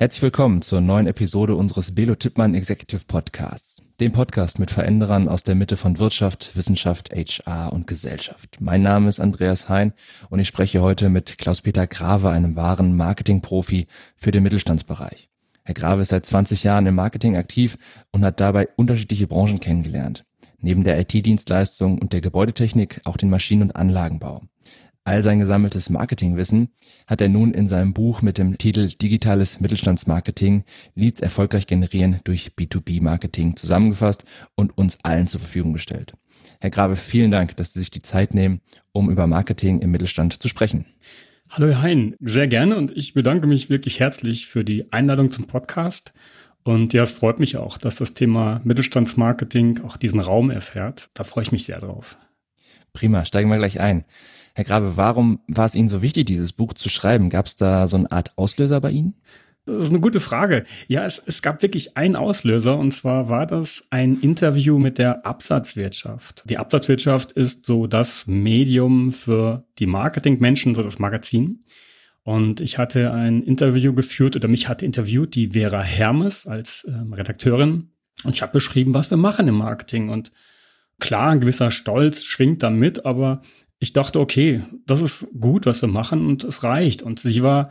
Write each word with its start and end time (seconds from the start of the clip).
Herzlich 0.00 0.22
willkommen 0.22 0.62
zur 0.62 0.80
neuen 0.80 1.06
Episode 1.06 1.54
unseres 1.54 1.94
Belo 1.94 2.14
Tippmann 2.14 2.54
Executive 2.54 3.02
Podcasts, 3.06 3.82
dem 4.00 4.12
Podcast 4.12 4.58
mit 4.58 4.70
Veränderern 4.70 5.28
aus 5.28 5.42
der 5.42 5.54
Mitte 5.54 5.76
von 5.76 5.98
Wirtschaft, 5.98 6.56
Wissenschaft, 6.56 7.10
HR 7.10 7.70
und 7.70 7.86
Gesellschaft. 7.86 8.56
Mein 8.60 8.80
Name 8.80 9.10
ist 9.10 9.20
Andreas 9.20 9.68
Hein 9.68 9.92
und 10.30 10.38
ich 10.38 10.48
spreche 10.48 10.80
heute 10.80 11.10
mit 11.10 11.36
Klaus-Peter 11.36 11.86
Grave, 11.86 12.30
einem 12.30 12.56
wahren 12.56 12.96
Marketingprofi 12.96 13.88
für 14.16 14.30
den 14.30 14.42
Mittelstandsbereich. 14.42 15.28
Herr 15.64 15.74
Grave 15.74 16.00
ist 16.00 16.08
seit 16.08 16.24
20 16.24 16.64
Jahren 16.64 16.86
im 16.86 16.94
Marketing 16.94 17.36
aktiv 17.36 17.76
und 18.10 18.24
hat 18.24 18.40
dabei 18.40 18.70
unterschiedliche 18.76 19.26
Branchen 19.26 19.60
kennengelernt. 19.60 20.24
Neben 20.60 20.82
der 20.82 20.98
IT-Dienstleistung 20.98 21.98
und 21.98 22.14
der 22.14 22.22
Gebäudetechnik 22.22 23.02
auch 23.04 23.18
den 23.18 23.28
Maschinen- 23.28 23.64
und 23.64 23.76
Anlagenbau. 23.76 24.44
All 25.04 25.22
sein 25.22 25.40
gesammeltes 25.40 25.88
Marketingwissen 25.88 26.68
hat 27.06 27.22
er 27.22 27.30
nun 27.30 27.54
in 27.54 27.68
seinem 27.68 27.94
Buch 27.94 28.20
mit 28.20 28.36
dem 28.36 28.58
Titel 28.58 28.88
Digitales 28.88 29.58
Mittelstandsmarketing 29.58 30.64
Leads 30.94 31.20
erfolgreich 31.20 31.66
generieren 31.66 32.20
durch 32.24 32.52
B2B-Marketing 32.58 33.56
zusammengefasst 33.56 34.24
und 34.56 34.76
uns 34.76 34.98
allen 35.02 35.26
zur 35.26 35.40
Verfügung 35.40 35.72
gestellt. 35.72 36.12
Herr 36.60 36.70
Grabe, 36.70 36.96
vielen 36.96 37.30
Dank, 37.30 37.56
dass 37.56 37.72
Sie 37.72 37.80
sich 37.80 37.90
die 37.90 38.02
Zeit 38.02 38.34
nehmen, 38.34 38.60
um 38.92 39.10
über 39.10 39.26
Marketing 39.26 39.80
im 39.80 39.90
Mittelstand 39.90 40.42
zu 40.42 40.48
sprechen. 40.48 40.84
Hallo 41.48 41.68
Herr 41.68 41.82
Hein, 41.82 42.14
sehr 42.20 42.46
gerne 42.46 42.76
und 42.76 42.96
ich 42.96 43.14
bedanke 43.14 43.46
mich 43.46 43.70
wirklich 43.70 44.00
herzlich 44.00 44.46
für 44.46 44.64
die 44.64 44.92
Einladung 44.92 45.30
zum 45.30 45.46
Podcast. 45.46 46.12
Und 46.62 46.92
ja, 46.92 47.02
es 47.02 47.10
freut 47.10 47.40
mich 47.40 47.56
auch, 47.56 47.78
dass 47.78 47.96
das 47.96 48.12
Thema 48.12 48.60
Mittelstandsmarketing 48.64 49.82
auch 49.82 49.96
diesen 49.96 50.20
Raum 50.20 50.50
erfährt. 50.50 51.08
Da 51.14 51.24
freue 51.24 51.42
ich 51.42 51.52
mich 51.52 51.64
sehr 51.64 51.80
drauf. 51.80 52.18
Prima, 52.92 53.24
steigen 53.24 53.48
wir 53.48 53.56
gleich 53.56 53.80
ein. 53.80 54.04
Herr 54.54 54.64
Grabe, 54.64 54.96
warum 54.96 55.40
war 55.48 55.66
es 55.66 55.74
Ihnen 55.74 55.88
so 55.88 56.02
wichtig, 56.02 56.26
dieses 56.26 56.52
Buch 56.52 56.72
zu 56.74 56.88
schreiben? 56.88 57.30
Gab 57.30 57.46
es 57.46 57.56
da 57.56 57.88
so 57.88 57.96
eine 57.96 58.10
Art 58.10 58.36
Auslöser 58.36 58.80
bei 58.80 58.90
Ihnen? 58.90 59.14
Das 59.66 59.84
ist 59.84 59.90
eine 59.90 60.00
gute 60.00 60.20
Frage. 60.20 60.64
Ja, 60.88 61.04
es, 61.04 61.22
es 61.24 61.42
gab 61.42 61.62
wirklich 61.62 61.96
einen 61.96 62.16
Auslöser 62.16 62.76
und 62.78 62.92
zwar 62.92 63.28
war 63.28 63.46
das 63.46 63.86
ein 63.90 64.18
Interview 64.20 64.78
mit 64.78 64.98
der 64.98 65.26
Absatzwirtschaft. 65.26 66.42
Die 66.48 66.58
Absatzwirtschaft 66.58 67.32
ist 67.32 67.66
so 67.66 67.86
das 67.86 68.26
Medium 68.26 69.12
für 69.12 69.64
die 69.78 69.86
Marketingmenschen, 69.86 70.74
so 70.74 70.82
das 70.82 70.98
Magazin. 70.98 71.64
Und 72.22 72.60
ich 72.60 72.78
hatte 72.78 73.12
ein 73.12 73.42
Interview 73.42 73.94
geführt 73.94 74.36
oder 74.36 74.48
mich 74.48 74.68
hatte 74.68 74.84
interviewt 74.84 75.34
die 75.34 75.48
Vera 75.48 75.82
Hermes 75.82 76.46
als 76.46 76.86
ähm, 76.88 77.12
Redakteurin 77.12 77.90
und 78.24 78.34
ich 78.34 78.42
habe 78.42 78.52
beschrieben, 78.52 78.94
was 78.94 79.10
wir 79.10 79.16
machen 79.16 79.48
im 79.48 79.56
Marketing 79.56 80.08
und 80.08 80.32
klar, 80.98 81.30
ein 81.30 81.40
gewisser 81.40 81.70
Stolz 81.70 82.24
schwingt 82.24 82.62
da 82.62 82.70
mit, 82.70 83.06
aber 83.06 83.42
ich 83.80 83.94
dachte, 83.94 84.20
okay, 84.20 84.62
das 84.86 85.00
ist 85.00 85.26
gut, 85.40 85.64
was 85.66 85.80
wir 85.80 85.88
machen 85.88 86.26
und 86.26 86.44
es 86.44 86.62
reicht. 86.62 87.02
Und 87.02 87.18
sie 87.18 87.42
war 87.42 87.70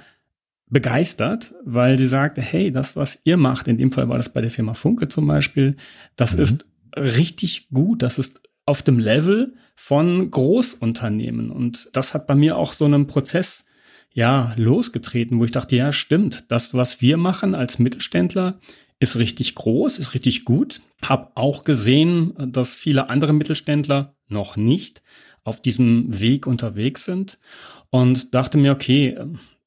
begeistert, 0.68 1.54
weil 1.64 1.98
sie 2.00 2.08
sagte, 2.08 2.42
hey, 2.42 2.72
das, 2.72 2.96
was 2.96 3.22
ihr 3.24 3.38
macht, 3.38 3.68
in 3.68 3.78
dem 3.78 3.92
Fall 3.92 4.10
war 4.10 4.18
das 4.18 4.34
bei 4.34 4.42
der 4.42 4.50
Firma 4.50 4.74
Funke 4.74 5.08
zum 5.08 5.28
Beispiel, 5.28 5.78
das 6.16 6.36
mhm. 6.36 6.42
ist 6.42 6.66
richtig 6.98 7.70
gut, 7.72 8.02
das 8.02 8.18
ist 8.18 8.42
auf 8.66 8.82
dem 8.82 8.98
Level 8.98 9.54
von 9.76 10.30
Großunternehmen. 10.32 11.52
Und 11.52 11.90
das 11.94 12.16
hat 12.16 12.26
bei 12.26 12.36
mir 12.36 12.58
auch 12.58 12.74
so 12.74 12.86
einen 12.86 13.06
Prozess 13.06 13.66
ja 14.12 14.54
losgetreten, 14.58 15.40
wo 15.40 15.46
ich 15.46 15.52
dachte, 15.52 15.76
ja, 15.76 15.94
stimmt, 15.94 16.52
das, 16.52 16.74
was 16.74 17.02
wir 17.02 17.18
machen 17.18 17.54
als 17.54 17.78
Mittelständler, 17.78 18.60
ist 19.00 19.16
richtig 19.16 19.56
groß, 19.56 20.00
ist 20.00 20.14
richtig 20.16 20.44
gut. 20.44 20.82
Hab 21.04 21.32
auch 21.36 21.64
gesehen, 21.64 22.34
dass 22.52 22.76
viele 22.76 23.10
andere 23.10 23.32
Mittelständler 23.32 24.16
noch 24.28 24.58
nicht 24.58 25.02
auf 25.50 25.62
diesem 25.62 26.20
Weg 26.20 26.48
unterwegs 26.48 27.06
sind 27.06 27.40
und 27.90 28.34
dachte 28.34 28.58
mir, 28.58 28.72
okay, 28.72 29.18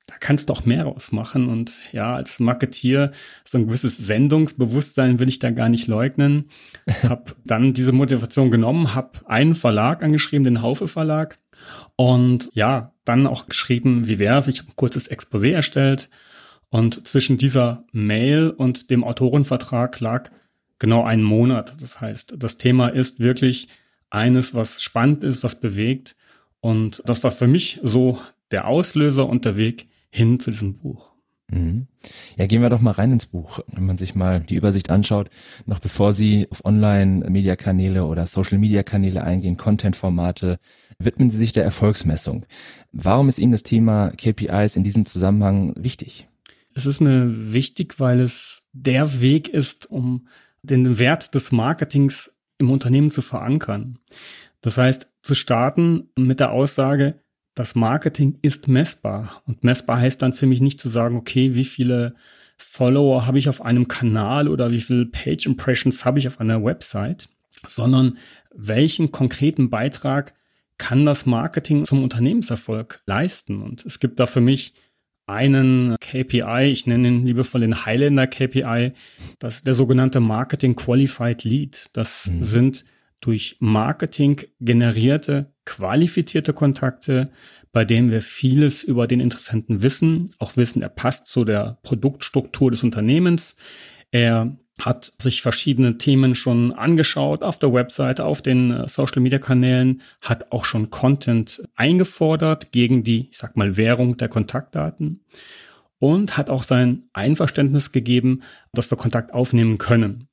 da 0.06 0.14
kannst 0.20 0.48
du 0.48 0.52
auch 0.52 0.64
mehr 0.64 0.84
rausmachen. 0.84 1.48
Und 1.48 1.92
ja, 1.92 2.14
als 2.14 2.38
Marketier, 2.38 3.12
so 3.44 3.58
ein 3.58 3.66
gewisses 3.66 3.98
Sendungsbewusstsein 3.98 5.18
will 5.18 5.28
ich 5.28 5.38
da 5.38 5.50
gar 5.50 5.68
nicht 5.68 5.86
leugnen. 5.88 6.50
Hab 7.02 7.36
dann 7.44 7.72
diese 7.72 7.92
Motivation 7.92 8.50
genommen, 8.50 8.94
hab 8.94 9.24
einen 9.26 9.54
Verlag 9.54 10.02
angeschrieben, 10.02 10.44
den 10.44 10.62
Haufe 10.62 10.88
Verlag. 10.88 11.38
Und 11.96 12.50
ja, 12.54 12.92
dann 13.04 13.26
auch 13.26 13.46
geschrieben, 13.46 14.08
wie 14.08 14.18
wäre 14.18 14.38
es? 14.38 14.48
Ich 14.48 14.58
habe 14.58 14.70
ein 14.70 14.76
kurzes 14.76 15.10
Exposé 15.10 15.52
erstellt. 15.52 16.10
Und 16.68 17.06
zwischen 17.06 17.38
dieser 17.38 17.84
Mail 17.92 18.50
und 18.50 18.90
dem 18.90 19.04
Autorenvertrag 19.04 20.00
lag 20.00 20.30
genau 20.78 21.04
einen 21.04 21.22
Monat. 21.22 21.74
Das 21.80 22.00
heißt, 22.00 22.34
das 22.38 22.58
Thema 22.58 22.88
ist 22.88 23.20
wirklich 23.20 23.68
eines, 24.12 24.54
was 24.54 24.82
spannend 24.82 25.24
ist, 25.24 25.42
was 25.42 25.60
bewegt. 25.60 26.16
Und 26.60 27.02
das 27.06 27.24
war 27.24 27.30
für 27.30 27.46
mich 27.46 27.80
so 27.82 28.18
der 28.50 28.68
Auslöser 28.68 29.28
und 29.28 29.44
der 29.44 29.56
Weg 29.56 29.88
hin 30.10 30.38
zu 30.38 30.50
diesem 30.50 30.78
Buch. 30.78 31.10
Mhm. 31.50 31.86
Ja, 32.36 32.46
gehen 32.46 32.62
wir 32.62 32.70
doch 32.70 32.80
mal 32.80 32.92
rein 32.92 33.12
ins 33.12 33.26
Buch. 33.26 33.60
Wenn 33.68 33.86
man 33.86 33.96
sich 33.96 34.14
mal 34.14 34.40
die 34.40 34.56
Übersicht 34.56 34.90
anschaut, 34.90 35.30
noch 35.66 35.78
bevor 35.78 36.12
Sie 36.12 36.46
auf 36.50 36.64
Online-Media-Kanäle 36.64 38.04
oder 38.04 38.26
Social-Media-Kanäle 38.26 39.22
eingehen, 39.22 39.56
Content-Formate, 39.56 40.58
widmen 40.98 41.30
Sie 41.30 41.36
sich 41.36 41.52
der 41.52 41.64
Erfolgsmessung. 41.64 42.46
Warum 42.92 43.28
ist 43.28 43.38
Ihnen 43.38 43.52
das 43.52 43.62
Thema 43.62 44.10
KPIs 44.10 44.76
in 44.76 44.84
diesem 44.84 45.04
Zusammenhang 45.04 45.74
wichtig? 45.76 46.28
Es 46.74 46.86
ist 46.86 47.00
mir 47.00 47.52
wichtig, 47.52 48.00
weil 48.00 48.20
es 48.20 48.62
der 48.72 49.20
Weg 49.20 49.48
ist, 49.48 49.90
um 49.90 50.26
den 50.62 50.98
Wert 50.98 51.34
des 51.34 51.52
Marketings 51.52 52.30
im 52.62 52.70
Unternehmen 52.70 53.10
zu 53.10 53.22
verankern. 53.22 53.98
Das 54.60 54.78
heißt, 54.78 55.08
zu 55.22 55.34
starten 55.34 56.08
mit 56.16 56.40
der 56.40 56.52
Aussage, 56.52 57.20
das 57.54 57.74
Marketing 57.74 58.38
ist 58.40 58.68
messbar. 58.68 59.42
Und 59.46 59.62
messbar 59.62 60.00
heißt 60.00 60.22
dann 60.22 60.32
für 60.32 60.46
mich 60.46 60.60
nicht 60.60 60.80
zu 60.80 60.88
sagen, 60.88 61.16
okay, 61.16 61.54
wie 61.54 61.64
viele 61.64 62.14
Follower 62.56 63.26
habe 63.26 63.38
ich 63.38 63.48
auf 63.48 63.60
einem 63.60 63.88
Kanal 63.88 64.48
oder 64.48 64.70
wie 64.70 64.80
viele 64.80 65.06
Page 65.06 65.46
Impressions 65.46 66.04
habe 66.04 66.18
ich 66.18 66.28
auf 66.28 66.40
einer 66.40 66.64
Website, 66.64 67.28
sondern 67.66 68.18
welchen 68.54 69.12
konkreten 69.12 69.68
Beitrag 69.68 70.34
kann 70.78 71.04
das 71.04 71.26
Marketing 71.26 71.84
zum 71.84 72.02
Unternehmenserfolg 72.02 73.02
leisten? 73.06 73.62
Und 73.62 73.84
es 73.84 74.00
gibt 74.00 74.20
da 74.20 74.26
für 74.26 74.40
mich 74.40 74.74
einen 75.26 75.96
KPI, 76.00 76.70
ich 76.70 76.86
nenne 76.86 77.08
ihn 77.08 77.26
liebevoll 77.26 77.60
den 77.60 77.84
Highlander 77.86 78.26
KPI, 78.26 78.92
das 79.38 79.56
ist 79.56 79.66
der 79.66 79.74
sogenannte 79.74 80.20
Marketing 80.20 80.74
Qualified 80.74 81.44
Lead. 81.44 81.90
Das 81.92 82.26
mhm. 82.26 82.44
sind 82.44 82.84
durch 83.20 83.56
Marketing 83.60 84.40
generierte, 84.60 85.52
qualifizierte 85.64 86.52
Kontakte, 86.52 87.30
bei 87.72 87.84
denen 87.84 88.10
wir 88.10 88.20
vieles 88.20 88.82
über 88.82 89.06
den 89.06 89.20
Interessenten 89.20 89.82
wissen, 89.82 90.34
auch 90.38 90.56
wissen, 90.56 90.82
er 90.82 90.90
passt 90.90 91.28
zu 91.28 91.44
der 91.44 91.78
Produktstruktur 91.82 92.70
des 92.70 92.82
Unternehmens. 92.82 93.56
Er 94.10 94.56
hat 94.80 95.12
sich 95.20 95.42
verschiedene 95.42 95.98
Themen 95.98 96.34
schon 96.34 96.72
angeschaut 96.72 97.42
auf 97.42 97.58
der 97.58 97.72
Webseite, 97.72 98.24
auf 98.24 98.42
den 98.42 98.70
äh, 98.70 98.88
Social 98.88 99.20
Media 99.20 99.38
Kanälen, 99.38 100.02
hat 100.20 100.50
auch 100.50 100.64
schon 100.64 100.90
Content 100.90 101.62
eingefordert 101.74 102.72
gegen 102.72 103.04
die, 103.04 103.28
ich 103.30 103.38
sag 103.38 103.56
mal, 103.56 103.76
Währung 103.76 104.16
der 104.16 104.28
Kontaktdaten 104.28 105.24
und 105.98 106.36
hat 106.36 106.50
auch 106.50 106.62
sein 106.62 107.04
Einverständnis 107.12 107.92
gegeben, 107.92 108.42
dass 108.72 108.90
wir 108.90 108.98
Kontakt 108.98 109.34
aufnehmen 109.34 109.78
können. 109.78 110.28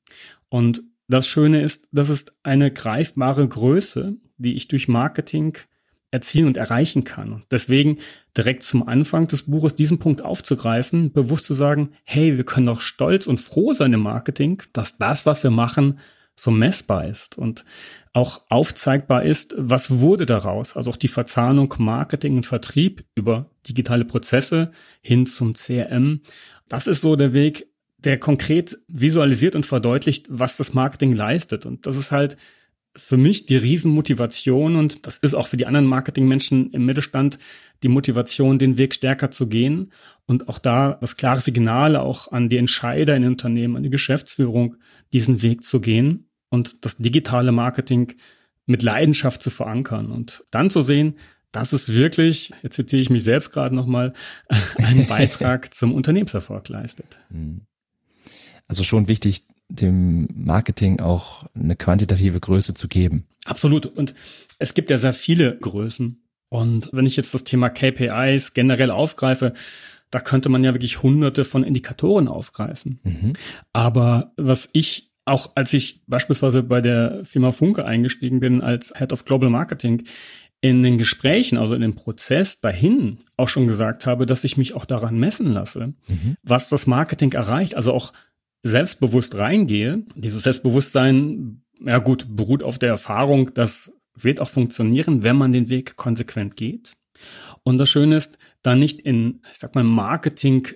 Und 0.48 0.82
das 1.06 1.26
Schöne 1.26 1.62
ist, 1.62 1.86
das 1.92 2.08
ist 2.08 2.34
eine 2.42 2.72
greifbare 2.72 3.46
Größe, 3.46 4.16
die 4.38 4.54
ich 4.54 4.68
durch 4.68 4.88
Marketing 4.88 5.56
erzielen 6.10 6.46
und 6.46 6.56
erreichen 6.56 7.04
kann. 7.04 7.44
Deswegen 7.50 7.98
direkt 8.36 8.62
zum 8.62 8.86
Anfang 8.86 9.28
des 9.28 9.42
Buches 9.44 9.74
diesen 9.74 9.98
Punkt 9.98 10.22
aufzugreifen, 10.22 11.12
bewusst 11.12 11.46
zu 11.46 11.54
sagen, 11.54 11.90
hey, 12.04 12.36
wir 12.36 12.44
können 12.44 12.66
doch 12.66 12.80
stolz 12.80 13.26
und 13.26 13.40
froh 13.40 13.72
sein 13.72 13.92
im 13.92 14.00
Marketing, 14.00 14.62
dass 14.72 14.98
das, 14.98 15.26
was 15.26 15.42
wir 15.42 15.50
machen, 15.50 15.98
so 16.36 16.50
messbar 16.50 17.06
ist 17.06 17.36
und 17.36 17.64
auch 18.12 18.40
aufzeigbar 18.48 19.24
ist, 19.24 19.54
was 19.56 20.00
wurde 20.00 20.26
daraus. 20.26 20.76
Also 20.76 20.90
auch 20.90 20.96
die 20.96 21.08
Verzahnung 21.08 21.72
Marketing 21.78 22.36
und 22.36 22.46
Vertrieb 22.46 23.04
über 23.14 23.50
digitale 23.68 24.04
Prozesse 24.04 24.72
hin 25.00 25.26
zum 25.26 25.54
CRM. 25.54 26.22
Das 26.68 26.86
ist 26.86 27.02
so 27.02 27.14
der 27.14 27.34
Weg, 27.34 27.68
der 27.98 28.18
konkret 28.18 28.78
visualisiert 28.88 29.54
und 29.54 29.66
verdeutlicht, 29.66 30.26
was 30.30 30.56
das 30.56 30.72
Marketing 30.72 31.12
leistet. 31.12 31.66
Und 31.66 31.86
das 31.86 31.96
ist 31.96 32.10
halt 32.10 32.36
für 32.96 33.16
mich 33.16 33.46
die 33.46 33.56
Riesenmotivation 33.56 34.76
und 34.76 35.06
das 35.06 35.18
ist 35.18 35.34
auch 35.34 35.46
für 35.46 35.56
die 35.56 35.66
anderen 35.66 35.86
Marketingmenschen 35.86 36.70
im 36.72 36.86
Mittelstand 36.86 37.38
die 37.82 37.88
Motivation, 37.88 38.58
den 38.58 38.78
Weg 38.78 38.94
stärker 38.94 39.30
zu 39.30 39.48
gehen 39.48 39.92
und 40.26 40.48
auch 40.48 40.58
da 40.58 40.98
das 41.00 41.16
klare 41.16 41.40
Signal 41.40 41.96
auch 41.96 42.32
an 42.32 42.48
die 42.48 42.56
Entscheider 42.56 43.16
in 43.16 43.22
den 43.22 43.32
Unternehmen, 43.32 43.76
an 43.76 43.82
die 43.82 43.90
Geschäftsführung, 43.90 44.76
diesen 45.12 45.42
Weg 45.42 45.62
zu 45.62 45.80
gehen 45.80 46.28
und 46.48 46.84
das 46.84 46.96
digitale 46.96 47.52
Marketing 47.52 48.14
mit 48.66 48.82
Leidenschaft 48.82 49.42
zu 49.42 49.50
verankern 49.50 50.10
und 50.10 50.44
dann 50.50 50.70
zu 50.70 50.82
sehen, 50.82 51.16
dass 51.52 51.72
es 51.72 51.92
wirklich, 51.92 52.52
jetzt 52.62 52.76
zitiere 52.76 53.02
ich 53.02 53.10
mich 53.10 53.24
selbst 53.24 53.52
gerade 53.52 53.74
nochmal, 53.74 54.14
einen 54.78 55.06
Beitrag 55.06 55.74
zum 55.74 55.94
Unternehmenserfolg 55.94 56.68
leistet. 56.68 57.18
Mhm. 57.30 57.62
Also 58.68 58.84
schon 58.84 59.08
wichtig, 59.08 59.42
dem 59.70 60.28
Marketing 60.34 61.00
auch 61.00 61.46
eine 61.54 61.76
quantitative 61.76 62.40
Größe 62.40 62.74
zu 62.74 62.88
geben. 62.88 63.26
Absolut. 63.44 63.86
Und 63.86 64.14
es 64.58 64.74
gibt 64.74 64.90
ja 64.90 64.98
sehr 64.98 65.12
viele 65.12 65.56
Größen. 65.58 66.22
Und 66.48 66.90
wenn 66.92 67.06
ich 67.06 67.16
jetzt 67.16 67.32
das 67.32 67.44
Thema 67.44 67.70
KPIs 67.70 68.54
generell 68.54 68.90
aufgreife, 68.90 69.54
da 70.10 70.18
könnte 70.18 70.48
man 70.48 70.64
ja 70.64 70.74
wirklich 70.74 71.02
hunderte 71.02 71.44
von 71.44 71.62
Indikatoren 71.62 72.26
aufgreifen. 72.26 72.98
Mhm. 73.04 73.32
Aber 73.72 74.32
was 74.36 74.68
ich 74.72 75.10
auch 75.24 75.52
als 75.54 75.72
ich 75.72 76.02
beispielsweise 76.06 76.62
bei 76.62 76.80
der 76.80 77.24
Firma 77.24 77.52
Funke 77.52 77.84
eingestiegen 77.84 78.40
bin 78.40 78.62
als 78.62 78.92
Head 78.96 79.12
of 79.12 79.24
Global 79.24 79.50
Marketing, 79.50 80.02
in 80.62 80.82
den 80.82 80.98
Gesprächen, 80.98 81.56
also 81.56 81.74
in 81.74 81.80
dem 81.80 81.94
Prozess 81.94 82.60
dahin 82.60 83.18
auch 83.36 83.48
schon 83.48 83.66
gesagt 83.66 84.04
habe, 84.04 84.26
dass 84.26 84.44
ich 84.44 84.58
mich 84.58 84.74
auch 84.74 84.84
daran 84.84 85.18
messen 85.18 85.52
lasse, 85.52 85.94
mhm. 86.06 86.36
was 86.42 86.68
das 86.68 86.86
Marketing 86.86 87.32
erreicht, 87.32 87.76
also 87.76 87.92
auch 87.92 88.12
selbstbewusst 88.62 89.36
reingehe. 89.36 90.04
Dieses 90.14 90.42
Selbstbewusstsein, 90.42 91.62
ja 91.84 91.98
gut, 91.98 92.26
beruht 92.28 92.62
auf 92.62 92.78
der 92.78 92.90
Erfahrung, 92.90 93.52
das 93.54 93.92
wird 94.14 94.40
auch 94.40 94.48
funktionieren, 94.48 95.22
wenn 95.22 95.36
man 95.36 95.52
den 95.52 95.68
Weg 95.68 95.96
konsequent 95.96 96.56
geht. 96.56 96.92
Und 97.62 97.78
das 97.78 97.90
Schöne 97.90 98.16
ist, 98.16 98.38
da 98.62 98.74
nicht 98.74 99.00
in, 99.00 99.40
ich 99.50 99.58
sag 99.58 99.74
mal, 99.74 99.84
Marketing 99.84 100.68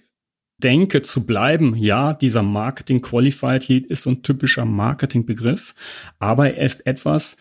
denke 0.58 1.02
zu 1.02 1.26
bleiben, 1.26 1.76
ja, 1.76 2.14
dieser 2.14 2.42
Marketing 2.42 3.02
Qualified 3.02 3.69
Lead 3.69 3.86
ist 3.86 4.04
so 4.04 4.10
ein 4.10 4.22
typischer 4.22 4.64
Marketingbegriff, 4.64 5.75
aber 6.19 6.54
er 6.54 6.64
ist 6.64 6.86
etwas, 6.86 7.36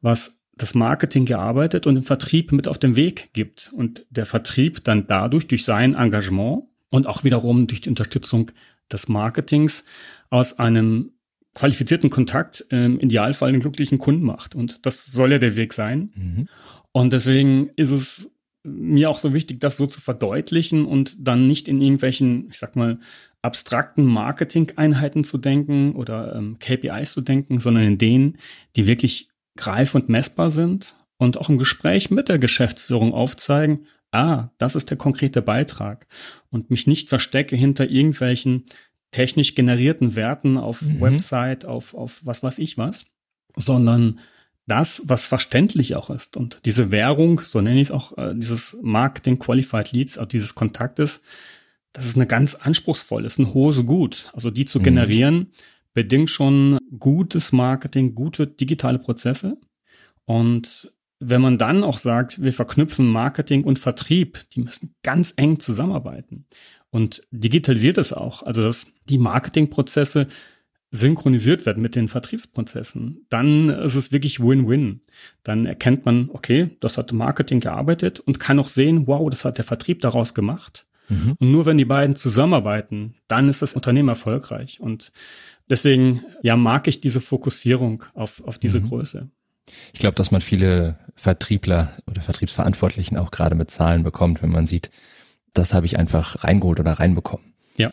was 0.00 0.38
das 0.54 0.74
Marketing 0.74 1.24
gearbeitet 1.24 1.86
und 1.86 1.96
im 1.96 2.04
Vertrieb 2.04 2.52
mit 2.52 2.68
auf 2.68 2.78
den 2.78 2.94
Weg 2.94 3.30
gibt 3.32 3.70
und 3.74 4.06
der 4.10 4.26
Vertrieb 4.26 4.84
dann 4.84 5.06
dadurch 5.06 5.48
durch 5.48 5.64
sein 5.64 5.94
Engagement 5.94 6.64
und 6.90 7.06
auch 7.06 7.24
wiederum 7.24 7.66
durch 7.66 7.80
die 7.80 7.88
Unterstützung 7.88 8.50
des 8.92 9.08
Marketings 9.08 9.84
aus 10.30 10.58
einem 10.58 11.12
qualifizierten 11.54 12.10
Kontakt 12.10 12.64
im 12.70 12.98
Idealfall 12.98 13.50
einen 13.50 13.60
glücklichen 13.60 13.98
Kunden 13.98 14.24
macht. 14.24 14.54
Und 14.54 14.86
das 14.86 15.04
soll 15.04 15.32
ja 15.32 15.38
der 15.38 15.56
Weg 15.56 15.72
sein. 15.74 16.10
Mhm. 16.14 16.48
Und 16.92 17.12
deswegen 17.12 17.70
ist 17.76 17.90
es 17.90 18.30
mir 18.64 19.10
auch 19.10 19.18
so 19.18 19.34
wichtig, 19.34 19.60
das 19.60 19.76
so 19.76 19.86
zu 19.86 20.00
verdeutlichen 20.00 20.86
und 20.86 21.16
dann 21.18 21.48
nicht 21.48 21.68
in 21.68 21.80
irgendwelchen, 21.80 22.48
ich 22.50 22.58
sag 22.58 22.76
mal, 22.76 22.98
abstrakten 23.42 24.04
Marketing-Einheiten 24.04 25.24
zu 25.24 25.36
denken 25.36 25.92
oder 25.96 26.36
ähm, 26.36 26.58
KPIs 26.60 27.12
zu 27.12 27.20
denken, 27.20 27.58
sondern 27.58 27.82
in 27.82 27.98
denen, 27.98 28.38
die 28.76 28.86
wirklich 28.86 29.28
greif- 29.56 29.94
und 29.94 30.08
messbar 30.08 30.50
sind 30.50 30.94
und 31.18 31.38
auch 31.38 31.48
im 31.48 31.58
Gespräch 31.58 32.10
mit 32.10 32.28
der 32.28 32.38
Geschäftsführung 32.38 33.12
aufzeigen, 33.12 33.86
ah, 34.12 34.50
das 34.58 34.76
ist 34.76 34.90
der 34.90 34.96
konkrete 34.96 35.42
Beitrag 35.42 36.06
und 36.50 36.70
mich 36.70 36.86
nicht 36.86 37.08
verstecke 37.08 37.56
hinter 37.56 37.90
irgendwelchen 37.90 38.66
technisch 39.10 39.54
generierten 39.54 40.14
Werten 40.16 40.56
auf 40.56 40.82
mhm. 40.82 41.00
Website, 41.00 41.64
auf, 41.64 41.94
auf 41.94 42.20
was 42.24 42.42
weiß 42.42 42.58
ich 42.58 42.78
was, 42.78 43.04
sondern 43.56 44.20
das, 44.66 45.02
was 45.04 45.24
verständlich 45.24 45.96
auch 45.96 46.10
ist. 46.10 46.36
Und 46.36 46.60
diese 46.64 46.90
Währung, 46.90 47.40
so 47.40 47.60
nenne 47.60 47.80
ich 47.80 47.88
es 47.88 47.90
auch, 47.90 48.16
äh, 48.16 48.34
dieses 48.34 48.76
Marketing 48.80 49.38
Qualified 49.38 49.92
Leads, 49.92 50.18
auch 50.18 50.26
dieses 50.26 50.54
Kontaktes, 50.54 51.22
das 51.92 52.06
ist 52.06 52.16
eine 52.16 52.26
ganz 52.26 52.54
anspruchsvoll, 52.54 53.24
ist 53.24 53.38
ein 53.38 53.52
hohes 53.52 53.84
Gut. 53.84 54.30
Also 54.32 54.50
die 54.50 54.64
zu 54.64 54.78
mhm. 54.78 54.84
generieren, 54.84 55.52
bedingt 55.94 56.30
schon 56.30 56.78
gutes 56.98 57.52
Marketing, 57.52 58.14
gute 58.14 58.46
digitale 58.46 58.98
Prozesse. 58.98 59.58
Und 60.24 60.92
wenn 61.22 61.40
man 61.40 61.58
dann 61.58 61.84
auch 61.84 61.98
sagt, 61.98 62.42
wir 62.42 62.52
verknüpfen 62.52 63.06
Marketing 63.06 63.64
und 63.64 63.78
Vertrieb, 63.78 64.40
die 64.50 64.60
müssen 64.60 64.94
ganz 65.02 65.32
eng 65.36 65.60
zusammenarbeiten 65.60 66.46
und 66.90 67.22
digitalisiert 67.30 67.98
es 67.98 68.12
auch, 68.12 68.42
also 68.42 68.62
dass 68.62 68.86
die 69.08 69.18
Marketingprozesse 69.18 70.28
synchronisiert 70.90 71.64
werden 71.64 71.82
mit 71.82 71.96
den 71.96 72.08
Vertriebsprozessen, 72.08 73.24
dann 73.30 73.70
ist 73.70 73.94
es 73.94 74.12
wirklich 74.12 74.40
Win-Win. 74.40 75.00
Dann 75.42 75.64
erkennt 75.64 76.04
man, 76.04 76.28
okay, 76.30 76.76
das 76.80 76.98
hat 76.98 77.12
Marketing 77.12 77.60
gearbeitet 77.60 78.20
und 78.20 78.38
kann 78.38 78.58
auch 78.58 78.68
sehen, 78.68 79.06
wow, 79.06 79.28
das 79.30 79.46
hat 79.46 79.56
der 79.56 79.64
Vertrieb 79.64 80.02
daraus 80.02 80.34
gemacht. 80.34 80.86
Mhm. 81.08 81.36
Und 81.38 81.50
nur 81.50 81.64
wenn 81.64 81.78
die 81.78 81.86
beiden 81.86 82.14
zusammenarbeiten, 82.14 83.14
dann 83.26 83.48
ist 83.48 83.62
das 83.62 83.74
Unternehmen 83.74 84.10
erfolgreich. 84.10 84.80
Und 84.80 85.12
deswegen, 85.70 86.24
ja, 86.42 86.56
mag 86.56 86.86
ich 86.88 87.00
diese 87.00 87.22
Fokussierung 87.22 88.04
auf, 88.12 88.44
auf 88.44 88.58
diese 88.58 88.80
mhm. 88.80 88.88
Größe. 88.88 89.30
Ich 89.92 90.00
glaube, 90.00 90.14
dass 90.14 90.30
man 90.30 90.40
viele 90.40 90.98
Vertriebler 91.14 91.96
oder 92.06 92.22
Vertriebsverantwortlichen 92.22 93.16
auch 93.16 93.30
gerade 93.30 93.54
mit 93.54 93.70
Zahlen 93.70 94.02
bekommt, 94.02 94.42
wenn 94.42 94.50
man 94.50 94.66
sieht, 94.66 94.90
das 95.54 95.74
habe 95.74 95.86
ich 95.86 95.98
einfach 95.98 96.44
reingeholt 96.44 96.80
oder 96.80 96.92
reinbekommen. 96.92 97.52
Ja. 97.76 97.90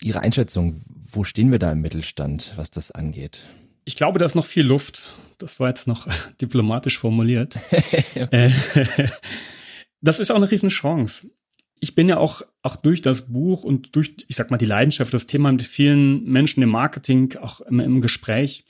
Ihre 0.00 0.20
Einschätzung, 0.20 0.80
wo 1.10 1.24
stehen 1.24 1.50
wir 1.50 1.58
da 1.58 1.72
im 1.72 1.80
Mittelstand, 1.80 2.52
was 2.56 2.70
das 2.70 2.90
angeht? 2.90 3.46
Ich 3.84 3.96
glaube, 3.96 4.18
da 4.18 4.24
ist 4.24 4.34
noch 4.34 4.46
viel 4.46 4.64
Luft. 4.64 5.06
Das 5.38 5.60
war 5.60 5.68
jetzt 5.68 5.86
noch 5.86 6.06
diplomatisch 6.40 6.98
formuliert. 6.98 7.56
Äh, 8.14 8.50
das 10.00 10.20
ist 10.20 10.30
auch 10.30 10.36
eine 10.36 10.50
Riesenchance 10.50 11.28
ich 11.84 11.94
bin 11.94 12.08
ja 12.08 12.16
auch, 12.16 12.40
auch 12.62 12.76
durch 12.76 13.02
das 13.02 13.30
Buch 13.30 13.62
und 13.62 13.94
durch, 13.94 14.14
ich 14.26 14.36
sag 14.36 14.50
mal, 14.50 14.56
die 14.56 14.64
Leidenschaft, 14.64 15.12
das 15.12 15.26
Thema 15.26 15.52
mit 15.52 15.62
vielen 15.62 16.24
Menschen 16.24 16.62
im 16.62 16.70
Marketing, 16.70 17.36
auch 17.36 17.60
immer 17.60 17.84
im 17.84 18.00
Gespräch. 18.00 18.64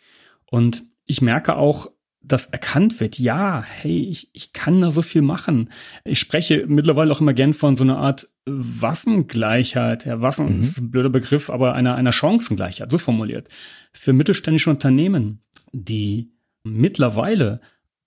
Und 0.50 0.82
ich 1.04 1.22
merke 1.22 1.54
auch, 1.54 1.92
dass 2.26 2.46
erkannt 2.46 3.00
wird, 3.00 3.18
ja, 3.18 3.62
hey, 3.62 4.08
ich, 4.08 4.30
ich 4.32 4.52
kann 4.52 4.80
da 4.80 4.90
so 4.90 5.02
viel 5.02 5.22
machen. 5.22 5.70
Ich 6.04 6.18
spreche 6.18 6.64
mittlerweile 6.66 7.12
auch 7.12 7.20
immer 7.20 7.34
gern 7.34 7.52
von 7.52 7.76
so 7.76 7.84
einer 7.84 7.98
Art 7.98 8.26
Waffengleichheit. 8.46 10.06
Ja, 10.06 10.22
Waffen 10.22 10.56
mhm. 10.56 10.60
ist 10.60 10.78
ein 10.78 10.90
blöder 10.90 11.10
Begriff, 11.10 11.50
aber 11.50 11.74
einer, 11.74 11.94
einer 11.94 12.12
Chancengleichheit, 12.12 12.90
so 12.90 12.98
formuliert. 12.98 13.48
Für 13.92 14.12
mittelständische 14.12 14.70
Unternehmen, 14.70 15.40
die 15.72 16.30
mittlerweile 16.62 17.60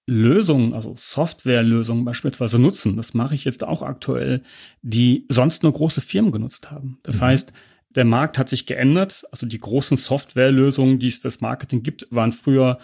Lösungen, 0.07 0.73
also 0.73 0.95
Softwarelösungen 0.97 2.05
beispielsweise 2.05 2.57
nutzen, 2.57 2.95
das 2.95 3.13
mache 3.13 3.35
ich 3.35 3.45
jetzt 3.45 3.63
auch 3.63 3.81
aktuell, 3.83 4.41
die 4.81 5.25
sonst 5.29 5.63
nur 5.63 5.73
große 5.73 6.01
Firmen 6.01 6.31
genutzt 6.31 6.71
haben. 6.71 6.97
Das 7.03 7.17
mhm. 7.17 7.21
heißt, 7.21 7.53
der 7.89 8.05
Markt 8.05 8.37
hat 8.37 8.49
sich 8.49 8.65
geändert. 8.65 9.25
Also 9.31 9.45
die 9.45 9.59
großen 9.59 9.97
Softwarelösungen, 9.97 10.99
die 10.99 11.07
es 11.07 11.19
das 11.19 11.41
Marketing 11.41 11.83
gibt, 11.83 12.07
waren 12.09 12.31
früher 12.31 12.79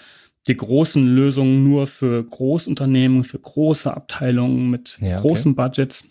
die 0.47 0.57
großen 0.57 1.05
Lösungen 1.05 1.63
nur 1.63 1.87
für 1.87 2.23
Großunternehmen, 2.23 3.23
für 3.23 3.39
große 3.39 3.93
Abteilungen 3.93 4.69
mit 4.69 4.97
ja, 4.99 5.17
okay. 5.17 5.27
großen 5.27 5.55
Budgets. 5.55 6.05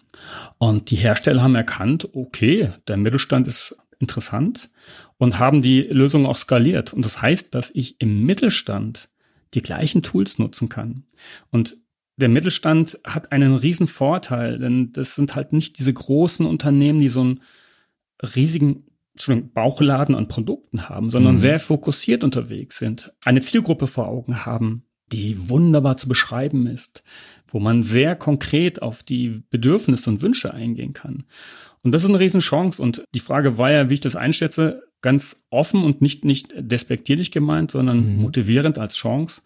Und 0.59 0.91
die 0.91 0.97
Hersteller 0.97 1.43
haben 1.43 1.55
erkannt, 1.55 2.09
okay, 2.15 2.73
der 2.89 2.97
Mittelstand 2.97 3.47
ist 3.47 3.77
interessant 3.99 4.71
und 5.19 5.39
haben 5.39 5.63
die 5.63 5.83
Lösung 5.83 6.27
auch 6.27 6.37
skaliert. 6.37 6.93
Und 6.93 7.05
das 7.05 7.21
heißt, 7.21 7.55
dass 7.55 7.71
ich 7.71 8.01
im 8.01 8.25
Mittelstand 8.25 9.11
die 9.55 9.63
gleichen 9.63 10.03
Tools 10.03 10.39
nutzen 10.39 10.69
kann. 10.69 11.05
Und 11.51 11.77
der 12.17 12.29
Mittelstand 12.29 12.99
hat 13.05 13.33
einen 13.33 13.55
riesen 13.55 13.87
Vorteil, 13.87 14.59
denn 14.59 14.93
das 14.93 15.15
sind 15.15 15.35
halt 15.35 15.53
nicht 15.53 15.79
diese 15.79 15.93
großen 15.93 16.47
Unternehmen, 16.47 17.01
die 17.01 17.09
so 17.09 17.21
einen 17.21 17.41
riesigen 18.35 18.85
Bauchladen 19.55 20.15
an 20.15 20.29
Produkten 20.29 20.89
haben, 20.89 21.11
sondern 21.11 21.35
mhm. 21.35 21.41
sehr 21.41 21.59
fokussiert 21.59 22.25
unterwegs 22.25 22.79
sind, 22.79 23.13
eine 23.25 23.41
Zielgruppe 23.41 23.87
vor 23.87 24.09
Augen 24.09 24.47
haben, 24.47 24.85
die 25.13 25.49
wunderbar 25.49 25.97
zu 25.97 26.09
beschreiben 26.09 26.67
ist, 26.67 27.03
wo 27.47 27.61
man 27.61 27.83
sehr 27.83 28.17
konkret 28.17 28.81
auf 28.81 29.03
die 29.03 29.43
Bedürfnisse 29.51 30.09
und 30.09 30.23
Wünsche 30.23 30.55
eingehen 30.55 30.95
kann. 30.95 31.25
Und 31.83 31.93
das 31.93 32.03
ist 32.03 32.09
eine 32.09 32.21
Riesenchance. 32.21 32.81
Und 32.81 33.05
die 33.15 33.21
Frage 33.21 33.59
war 33.59 33.71
ja, 33.71 33.91
wie 33.91 33.95
ich 33.95 34.01
das 34.01 34.17
einschätze, 34.17 34.83
ganz 35.03 35.45
offen 35.51 35.83
und 35.85 36.01
nicht, 36.01 36.25
nicht 36.25 36.55
despektierlich 36.57 37.31
gemeint, 37.31 37.73
sondern 37.73 38.15
mhm. 38.15 38.23
motivierend 38.23 38.79
als 38.79 38.95
Chance. 38.95 39.43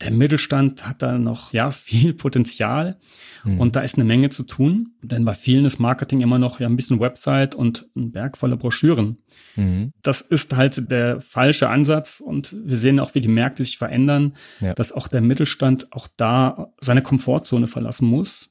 Der 0.00 0.10
Mittelstand 0.10 0.86
hat 0.86 1.02
da 1.02 1.18
noch, 1.18 1.52
ja, 1.52 1.70
viel 1.70 2.14
Potenzial 2.14 2.98
mhm. 3.44 3.60
und 3.60 3.76
da 3.76 3.80
ist 3.80 3.94
eine 3.94 4.04
Menge 4.04 4.28
zu 4.28 4.42
tun, 4.42 4.94
denn 5.02 5.24
bei 5.24 5.34
vielen 5.34 5.64
ist 5.64 5.78
Marketing 5.78 6.20
immer 6.20 6.38
noch 6.38 6.58
ja 6.58 6.66
ein 6.66 6.76
bisschen 6.76 6.98
Website 6.98 7.54
und 7.54 7.86
ein 7.94 8.10
Berg 8.10 8.36
voller 8.36 8.56
Broschüren. 8.56 9.18
Mhm. 9.54 9.92
Das 10.02 10.20
ist 10.20 10.56
halt 10.56 10.90
der 10.90 11.20
falsche 11.20 11.68
Ansatz 11.68 12.20
und 12.20 12.56
wir 12.64 12.78
sehen 12.78 12.98
auch, 12.98 13.14
wie 13.14 13.20
die 13.20 13.28
Märkte 13.28 13.62
sich 13.62 13.78
verändern, 13.78 14.34
ja. 14.60 14.74
dass 14.74 14.90
auch 14.90 15.06
der 15.06 15.20
Mittelstand 15.20 15.92
auch 15.92 16.08
da 16.16 16.72
seine 16.80 17.02
Komfortzone 17.02 17.68
verlassen 17.68 18.06
muss 18.06 18.50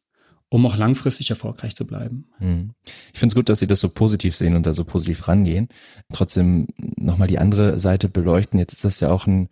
um 0.54 0.68
auch 0.68 0.78
langfristig 0.78 1.32
erfolgreich 1.32 1.76
zu 1.76 1.84
bleiben. 1.84 2.28
Hm. 2.38 2.76
Ich 3.12 3.20
finde 3.20 3.34
es 3.34 3.36
gut, 3.36 3.50
dass 3.50 3.58
Sie 3.58 3.66
das 3.66 3.80
so 3.80 3.90
positiv 3.90 4.36
sehen 4.36 4.56
und 4.56 4.68
da 4.68 4.76
so 4.76 4.84
positiv 4.84 5.28
rangehen. 5.28 5.68
Trotzdem 6.14 6.68
nochmal 6.78 7.28
die 7.28 7.40
andere 7.40 7.80
Seite 7.80 8.08
beleuchten. 8.08 8.60
Jetzt 8.60 8.74
ist 8.74 8.86
das 8.86 9.00
ja 9.00 9.10
auch 9.10 9.26
ein, 9.26 9.50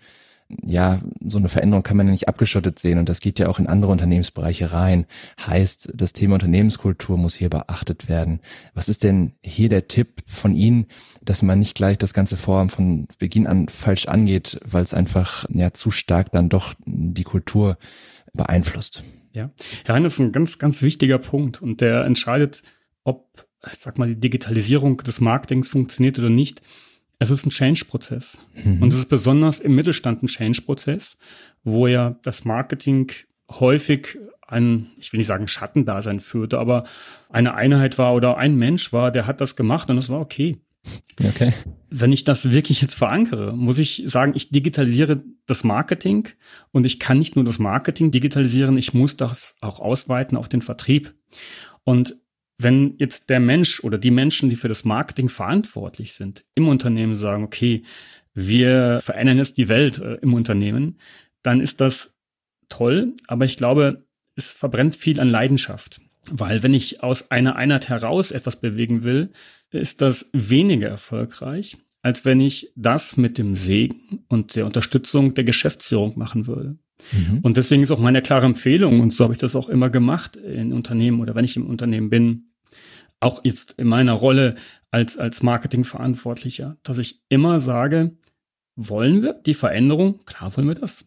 ja, 0.63 0.99
so 1.25 1.37
eine 1.37 1.49
Veränderung 1.49 1.83
kann 1.83 1.97
man 1.97 2.07
ja 2.07 2.11
nicht 2.11 2.27
abgeschottet 2.27 2.79
sehen 2.79 2.99
und 2.99 3.09
das 3.09 3.19
geht 3.19 3.39
ja 3.39 3.47
auch 3.47 3.59
in 3.59 3.67
andere 3.67 3.91
Unternehmensbereiche 3.91 4.71
rein. 4.71 5.05
Heißt, 5.39 5.93
das 5.95 6.13
Thema 6.13 6.35
Unternehmenskultur 6.35 7.17
muss 7.17 7.35
hier 7.35 7.49
beachtet 7.49 8.09
werden. 8.09 8.41
Was 8.73 8.89
ist 8.89 9.03
denn 9.03 9.33
hier 9.43 9.69
der 9.69 9.87
Tipp 9.87 10.23
von 10.25 10.55
Ihnen, 10.55 10.87
dass 11.23 11.41
man 11.41 11.59
nicht 11.59 11.75
gleich 11.75 11.97
das 11.97 12.13
ganze 12.13 12.37
Vorhaben 12.37 12.69
von 12.69 13.07
Beginn 13.19 13.47
an 13.47 13.67
falsch 13.67 14.07
angeht, 14.07 14.59
weil 14.65 14.83
es 14.83 14.93
einfach 14.93 15.45
ja 15.49 15.71
zu 15.71 15.91
stark 15.91 16.31
dann 16.31 16.49
doch 16.49 16.73
die 16.85 17.23
Kultur 17.23 17.77
beeinflusst? 18.33 19.03
Ja, 19.33 19.51
ja, 19.87 19.99
das 19.99 20.13
ist 20.13 20.19
ein 20.19 20.31
ganz, 20.31 20.59
ganz 20.59 20.81
wichtiger 20.81 21.17
Punkt 21.17 21.61
und 21.61 21.81
der 21.81 22.03
entscheidet, 22.03 22.63
ob, 23.03 23.47
ich 23.65 23.79
sag 23.79 23.97
mal, 23.97 24.09
die 24.09 24.19
Digitalisierung 24.19 24.97
des 24.97 25.21
Marketings 25.21 25.69
funktioniert 25.69 26.19
oder 26.19 26.29
nicht. 26.29 26.61
Es 27.21 27.29
ist 27.29 27.45
ein 27.45 27.51
Change-Prozess. 27.51 28.39
Mhm. 28.63 28.81
Und 28.81 28.91
es 28.91 28.97
ist 28.97 29.09
besonders 29.09 29.59
im 29.59 29.75
Mittelstand 29.75 30.23
ein 30.23 30.27
Change-Prozess, 30.27 31.19
wo 31.63 31.85
ja 31.85 32.15
das 32.23 32.45
Marketing 32.45 33.11
häufig 33.47 34.17
ein, 34.47 34.87
ich 34.97 35.13
will 35.13 35.19
nicht 35.19 35.27
sagen 35.27 35.47
Schattendasein 35.47 36.19
führte, 36.19 36.57
aber 36.57 36.85
eine 37.29 37.53
Einheit 37.53 37.99
war 37.99 38.15
oder 38.15 38.37
ein 38.37 38.55
Mensch 38.55 38.91
war, 38.91 39.11
der 39.11 39.27
hat 39.27 39.39
das 39.39 39.55
gemacht 39.55 39.87
und 39.91 39.99
es 39.99 40.09
war 40.09 40.19
okay. 40.19 40.61
Okay. 41.23 41.53
Wenn 41.91 42.11
ich 42.11 42.23
das 42.23 42.49
wirklich 42.49 42.81
jetzt 42.81 42.95
verankere, 42.95 43.55
muss 43.55 43.77
ich 43.77 44.01
sagen, 44.07 44.33
ich 44.35 44.49
digitalisiere 44.49 45.21
das 45.45 45.63
Marketing 45.63 46.27
und 46.71 46.85
ich 46.85 46.99
kann 46.99 47.19
nicht 47.19 47.35
nur 47.35 47.45
das 47.45 47.59
Marketing 47.59 48.09
digitalisieren, 48.09 48.79
ich 48.79 48.95
muss 48.95 49.15
das 49.15 49.55
auch 49.61 49.79
ausweiten 49.79 50.37
auf 50.37 50.49
den 50.49 50.63
Vertrieb. 50.63 51.13
Und 51.83 52.15
wenn 52.63 52.95
jetzt 52.97 53.29
der 53.29 53.39
Mensch 53.39 53.83
oder 53.83 53.97
die 53.97 54.11
Menschen, 54.11 54.49
die 54.49 54.55
für 54.55 54.67
das 54.67 54.83
Marketing 54.83 55.29
verantwortlich 55.29 56.13
sind, 56.13 56.45
im 56.55 56.67
Unternehmen 56.67 57.15
sagen, 57.15 57.43
okay, 57.43 57.83
wir 58.33 58.99
verändern 59.01 59.37
jetzt 59.37 59.57
die 59.57 59.67
Welt 59.67 59.99
äh, 59.99 60.15
im 60.15 60.33
Unternehmen, 60.33 60.97
dann 61.43 61.59
ist 61.59 61.81
das 61.81 62.13
toll, 62.69 63.13
aber 63.27 63.45
ich 63.45 63.57
glaube, 63.57 64.05
es 64.35 64.51
verbrennt 64.51 64.95
viel 64.95 65.19
an 65.19 65.29
Leidenschaft. 65.29 66.01
Weil 66.29 66.63
wenn 66.63 66.73
ich 66.73 67.03
aus 67.03 67.31
einer 67.31 67.55
Einheit 67.55 67.89
heraus 67.89 68.31
etwas 68.31 68.61
bewegen 68.61 69.03
will, 69.03 69.31
ist 69.71 70.01
das 70.01 70.29
weniger 70.33 70.87
erfolgreich, 70.87 71.77
als 72.03 72.25
wenn 72.25 72.39
ich 72.39 72.71
das 72.75 73.17
mit 73.17 73.37
dem 73.37 73.55
Segen 73.55 74.23
und 74.27 74.55
der 74.55 74.65
Unterstützung 74.65 75.33
der 75.33 75.43
Geschäftsführung 75.43 76.17
machen 76.17 76.47
würde. 76.47 76.77
Mhm. 77.11 77.39
Und 77.41 77.57
deswegen 77.57 77.81
ist 77.83 77.91
auch 77.91 77.99
meine 77.99 78.21
klare 78.21 78.45
Empfehlung, 78.45 78.99
und 78.99 79.11
so 79.11 79.23
habe 79.23 79.33
ich 79.33 79.39
das 79.39 79.55
auch 79.55 79.69
immer 79.69 79.89
gemacht 79.89 80.35
in 80.35 80.73
Unternehmen 80.73 81.19
oder 81.19 81.35
wenn 81.35 81.45
ich 81.45 81.55
im 81.55 81.65
Unternehmen 81.65 82.09
bin, 82.09 82.50
auch 83.21 83.43
jetzt 83.45 83.73
in 83.77 83.87
meiner 83.87 84.13
Rolle 84.13 84.55
als, 84.89 85.17
als 85.17 85.41
Marketingverantwortlicher, 85.41 86.77
dass 86.83 86.97
ich 86.97 87.21
immer 87.29 87.59
sage, 87.59 88.17
wollen 88.75 89.21
wir 89.21 89.33
die 89.33 89.53
Veränderung? 89.53 90.19
Klar 90.25 90.55
wollen 90.55 90.67
wir 90.67 90.75
das. 90.75 91.05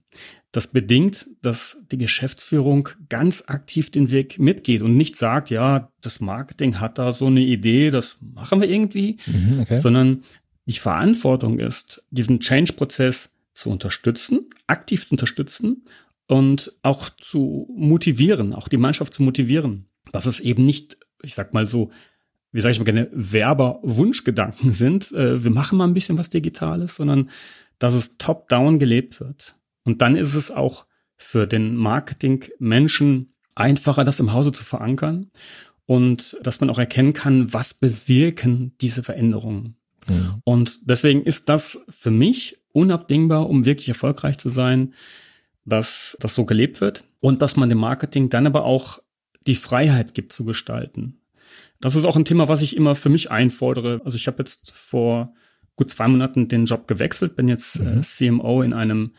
Das 0.52 0.68
bedingt, 0.68 1.26
dass 1.42 1.83
die 1.90 1.99
Geschäftsführung 1.99 2.88
ganz 3.09 3.44
aktiv 3.49 3.90
den 3.90 4.12
Weg 4.12 4.38
mitgeht 4.38 4.83
und 4.83 4.97
nicht 4.97 5.16
sagt, 5.16 5.50
ja, 5.50 5.90
das 6.00 6.21
Marketing 6.21 6.78
hat 6.78 6.99
da 6.99 7.12
so 7.12 7.26
eine 7.26 7.40
Idee, 7.40 7.90
das 7.90 8.18
machen 8.21 8.61
wir 8.61 8.71
irgendwie, 8.71 9.18
mhm, 9.26 9.61
okay. 9.61 9.78
sondern 9.78 10.23
die 10.66 10.78
Verantwortung 10.78 11.59
ist, 11.59 12.04
diesen 12.11 12.40
Change-Prozess 12.40 13.30
zu 13.54 13.71
unterstützen, 13.71 14.49
aktiv 14.66 15.06
zu 15.06 15.14
unterstützen 15.14 15.85
und 16.26 16.73
auch 16.83 17.11
zu 17.11 17.68
motivieren, 17.76 18.52
auch 18.52 18.68
die 18.68 18.76
Mannschaft 18.76 19.14
zu 19.14 19.23
motivieren, 19.23 19.87
dass 20.12 20.26
es 20.26 20.40
eben 20.40 20.64
nicht, 20.64 20.97
ich 21.25 21.35
sag 21.35 21.54
mal 21.54 21.66
so, 21.66 21.90
wie 22.52 22.61
sage 22.61 22.73
ich 22.73 22.78
mal 22.78 22.85
gerne, 22.85 23.09
Werber-Wunschgedanken 23.12 24.73
sind, 24.73 25.12
äh, 25.12 25.43
wir 25.43 25.50
machen 25.50 25.78
mal 25.78 25.87
ein 25.87 25.95
bisschen 25.95 26.19
was 26.19 26.31
Digitales, 26.31 26.97
sondern 26.97 27.31
dass 27.78 27.95
es 27.95 28.16
top-down 28.16 28.78
gelebt 28.78 29.21
wird. 29.21 29.57
Und 29.85 30.00
dann 30.02 30.16
ist 30.16 30.35
es 30.35 30.50
auch 30.50 30.87
für 31.16 31.47
den 31.47 31.76
Marketing-Menschen 31.76 33.35
einfacher, 33.54 34.04
das 34.04 34.21
im 34.21 34.33
Hause 34.33 34.52
zu 34.52 34.64
verankern 34.64 35.31
und 35.87 36.38
dass 36.43 36.61
man 36.61 36.71
auch 36.71 36.78
erkennen 36.78 37.12
kann, 37.12 37.52
was 37.52 37.75
bewirken 37.75 38.73
diese 38.81 39.02
Veränderungen. 39.02 39.76
Mhm. 40.09 40.43
Und 40.45 40.90
deswegen 40.90 41.23
ist 41.23 41.49
das 41.49 41.85
für 41.88 42.11
mich 42.11 42.59
unabdingbar, 42.73 43.49
um 43.49 43.64
wirklich 43.64 43.88
erfolgreich 43.88 44.38
zu 44.38 44.50
sein, 44.50 44.95
dass 45.64 46.16
das 46.21 46.35
so 46.35 46.45
gelebt 46.45 46.81
wird 46.81 47.04
und 47.21 47.43
dass 47.43 47.57
man 47.57 47.69
dem 47.69 47.78
Marketing 47.78 48.28
dann 48.28 48.47
aber 48.47 48.64
auch 48.64 49.00
die 49.46 49.54
Freiheit 49.54 50.14
gibt 50.14 50.32
zu 50.32 50.44
gestalten. 50.44 51.20
Das 51.80 51.96
ist 51.96 52.04
auch 52.04 52.16
ein 52.16 52.24
Thema, 52.24 52.48
was 52.48 52.62
ich 52.62 52.76
immer 52.76 52.94
für 52.94 53.10
mich 53.10 53.30
einfordere. 53.30 54.00
Also 54.04 54.16
ich 54.16 54.26
habe 54.26 54.38
jetzt 54.38 54.70
vor 54.72 55.34
gut 55.76 55.90
zwei 55.90 56.08
Monaten 56.08 56.48
den 56.48 56.64
Job 56.64 56.86
gewechselt, 56.88 57.36
bin 57.36 57.48
jetzt 57.48 57.76
äh, 57.76 57.82
mhm. 57.82 58.00
äh, 58.00 58.02
CMO 58.02 58.62
in 58.62 58.72
einem 58.72 59.12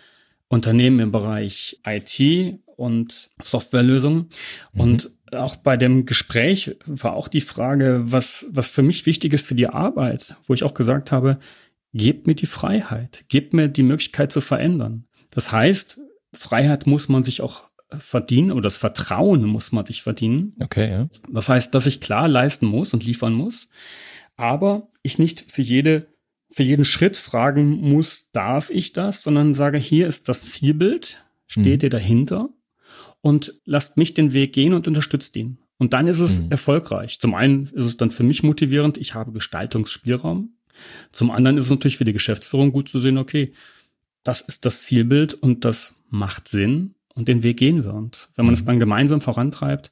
Unternehmen 0.48 1.00
im 1.00 1.12
Bereich 1.12 1.80
IT 1.86 2.60
und 2.66 3.30
Softwarelösungen. 3.42 4.30
Mhm. 4.74 4.80
Und 4.80 5.12
auch 5.32 5.56
bei 5.56 5.78
dem 5.78 6.06
Gespräch 6.06 6.78
war 6.86 7.14
auch 7.14 7.28
die 7.28 7.42
Frage, 7.42 8.04
was, 8.06 8.46
was 8.50 8.70
für 8.70 8.84
mich 8.84 9.06
wichtig 9.06 9.34
ist 9.34 9.46
für 9.46 9.56
die 9.56 9.68
Arbeit, 9.68 10.36
wo 10.48 10.54
ich 10.54 10.64
auch 10.64 10.74
gesagt 10.74 11.12
habe, 11.12 11.40
gebt 11.94 12.28
mir 12.28 12.36
die 12.36 12.46
Freiheit, 12.46 13.26
gebt 13.28 13.54
mir 13.54 13.70
die 13.70 13.84
Möglichkeit 13.84 14.32
zu 14.32 14.42
verändern. 14.42 15.06
Das 15.32 15.52
heißt, 15.52 16.00
Freiheit 16.34 16.88
muss 16.88 17.10
man 17.10 17.24
sich 17.24 17.42
auch 17.42 17.64
verdienen 17.96 18.52
oder 18.52 18.64
das 18.64 18.78
Vertrauen 18.78 19.44
muss 19.46 19.72
man 19.72 19.86
sich 19.86 20.02
verdienen. 20.02 20.54
Okay, 20.62 20.90
ja. 20.90 21.10
Das 21.32 21.50
heißt, 21.50 21.74
dass 21.74 21.86
ich 21.86 22.02
klar 22.02 22.28
leisten 22.28 22.66
muss 22.66 22.94
und 22.94 23.06
liefern 23.06 23.34
muss, 23.34 23.70
aber 24.38 24.88
ich 25.02 25.20
nicht 25.20 25.52
für 25.52 25.62
jede 25.62 26.08
für 26.52 26.64
jeden 26.64 26.86
Schritt 26.86 27.18
fragen 27.18 27.82
muss, 27.82 28.30
darf 28.32 28.70
ich 28.70 28.94
das, 28.94 29.22
sondern 29.22 29.54
sage, 29.54 29.78
hier 29.78 30.08
ist 30.08 30.30
das 30.30 30.42
Zielbild, 30.42 31.26
steht 31.48 31.82
mhm. 31.82 31.86
ihr 31.86 31.90
dahinter 31.90 32.50
und 33.20 33.56
lasst 33.66 33.98
mich 33.98 34.14
den 34.14 34.32
Weg 34.32 34.54
gehen 34.54 34.74
und 34.74 34.88
unterstützt 34.88 35.36
ihn. 35.36 35.58
Und 35.78 35.92
dann 35.92 36.08
ist 36.08 36.22
es 36.22 36.40
mhm. 36.40 36.52
erfolgreich. 36.52 37.20
Zum 37.20 37.36
einen 37.36 37.68
ist 37.74 37.84
es 37.84 37.98
dann 37.98 38.10
für 38.10 38.24
mich 38.24 38.42
motivierend, 38.42 38.98
ich 38.98 39.14
habe 39.14 39.34
Gestaltungsspielraum. 39.34 40.54
Zum 41.12 41.30
anderen 41.30 41.58
ist 41.58 41.66
es 41.66 41.72
natürlich 41.72 41.98
für 41.98 42.06
die 42.06 42.14
Geschäftsführung 42.14 42.72
gut 42.72 42.88
zu 42.88 43.02
sehen, 43.02 43.18
okay, 43.18 43.52
das 44.24 44.42
ist 44.42 44.66
das 44.66 44.84
Zielbild 44.84 45.34
und 45.34 45.66
das 45.66 45.94
macht 46.10 46.48
Sinn 46.48 46.95
und 47.16 47.28
den 47.28 47.44
Weg 47.44 47.58
gehen 47.58 47.84
wir. 47.84 47.94
Und 47.94 48.30
wenn 48.36 48.46
man 48.46 48.54
mhm. 48.54 48.60
es 48.60 48.66
dann 48.66 48.80
gemeinsam 48.80 49.22
vorantreibt, 49.22 49.92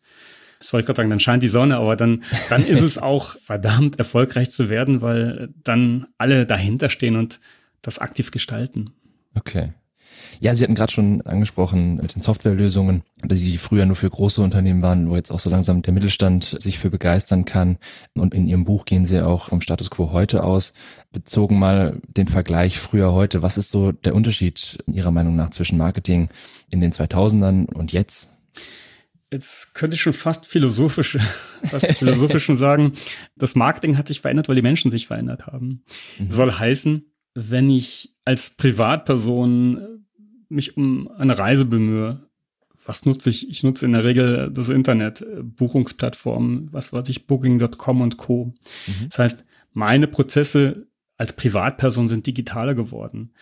das 0.59 0.71
wollte 0.71 0.83
ich 0.83 0.85
gerade 0.87 0.97
sagen, 0.97 1.09
dann 1.09 1.19
scheint 1.19 1.43
die 1.43 1.49
Sonne, 1.49 1.77
aber 1.77 1.95
dann, 1.95 2.23
dann 2.49 2.65
ist 2.65 2.81
es 2.81 2.97
auch 3.01 3.35
verdammt 3.37 3.97
erfolgreich 3.97 4.51
zu 4.51 4.69
werden, 4.69 5.01
weil 5.01 5.49
dann 5.63 6.07
alle 6.17 6.45
dahinter 6.45 6.89
stehen 6.89 7.15
und 7.15 7.39
das 7.81 7.99
aktiv 7.99 8.31
gestalten. 8.31 8.91
Okay. 9.35 9.73
Ja, 10.39 10.53
Sie 10.55 10.63
hatten 10.63 10.75
gerade 10.75 10.91
schon 10.91 11.21
angesprochen 11.21 11.95
mit 11.95 12.15
den 12.15 12.21
Softwarelösungen, 12.21 13.03
die 13.23 13.57
früher 13.57 13.85
nur 13.85 13.95
für 13.95 14.09
große 14.09 14.41
Unternehmen 14.41 14.81
waren, 14.81 15.09
wo 15.09 15.15
jetzt 15.15 15.31
auch 15.31 15.39
so 15.39 15.49
langsam 15.49 15.81
der 15.81 15.93
Mittelstand 15.93 16.57
sich 16.59 16.79
für 16.79 16.89
begeistern 16.89 17.45
kann. 17.45 17.77
Und 18.15 18.33
in 18.33 18.47
Ihrem 18.47 18.63
Buch 18.63 18.85
gehen 18.85 19.05
Sie 19.05 19.21
auch 19.21 19.49
vom 19.49 19.61
Status 19.61 19.89
quo 19.89 20.11
heute 20.11 20.43
aus. 20.43 20.73
Bezogen 21.11 21.59
mal 21.59 22.01
den 22.07 22.27
Vergleich 22.27 22.79
früher 22.79 23.13
heute. 23.13 23.41
Was 23.41 23.57
ist 23.57 23.71
so 23.71 23.91
der 23.91 24.15
Unterschied 24.15 24.83
Ihrer 24.87 25.11
Meinung 25.11 25.35
nach 25.35 25.51
zwischen 25.51 25.77
Marketing 25.77 26.29
in 26.69 26.81
den 26.81 26.91
2000ern 26.91 27.71
und 27.71 27.93
jetzt? 27.93 28.33
Jetzt 29.33 29.73
könnte 29.73 29.95
ich 29.95 30.01
schon 30.01 30.13
fast 30.13 30.45
philosophisch, 30.45 31.17
fast 31.63 31.87
philosophisch 31.93 32.45
schon 32.45 32.57
sagen, 32.57 32.93
das 33.35 33.55
Marketing 33.55 33.97
hat 33.97 34.07
sich 34.07 34.21
verändert, 34.21 34.47
weil 34.47 34.55
die 34.55 34.61
Menschen 34.61 34.91
sich 34.91 35.07
verändert 35.07 35.47
haben. 35.47 35.83
Mhm. 36.19 36.31
Soll 36.31 36.51
heißen, 36.51 37.05
wenn 37.33 37.69
ich 37.71 38.15
als 38.25 38.51
Privatperson 38.51 40.02
mich 40.53 40.77
um 40.77 41.09
eine 41.11 41.37
Reise 41.37 41.65
bemühe, 41.65 42.27
was 42.85 43.05
nutze 43.05 43.29
ich? 43.29 43.49
Ich 43.49 43.63
nutze 43.63 43.85
in 43.85 43.93
der 43.93 44.03
Regel 44.03 44.51
das 44.51 44.69
Internet, 44.69 45.25
Buchungsplattformen, 45.41 46.67
was 46.71 46.91
weiß 46.91 47.09
ich, 47.09 47.27
Booking.com 47.27 48.01
und 48.01 48.17
Co. 48.17 48.53
Mhm. 48.87 49.09
Das 49.09 49.19
heißt, 49.19 49.45
meine 49.71 50.07
Prozesse 50.07 50.87
als 51.17 51.33
Privatperson 51.33 52.09
sind 52.09 52.27
digitaler 52.27 52.75
geworden. 52.75 53.33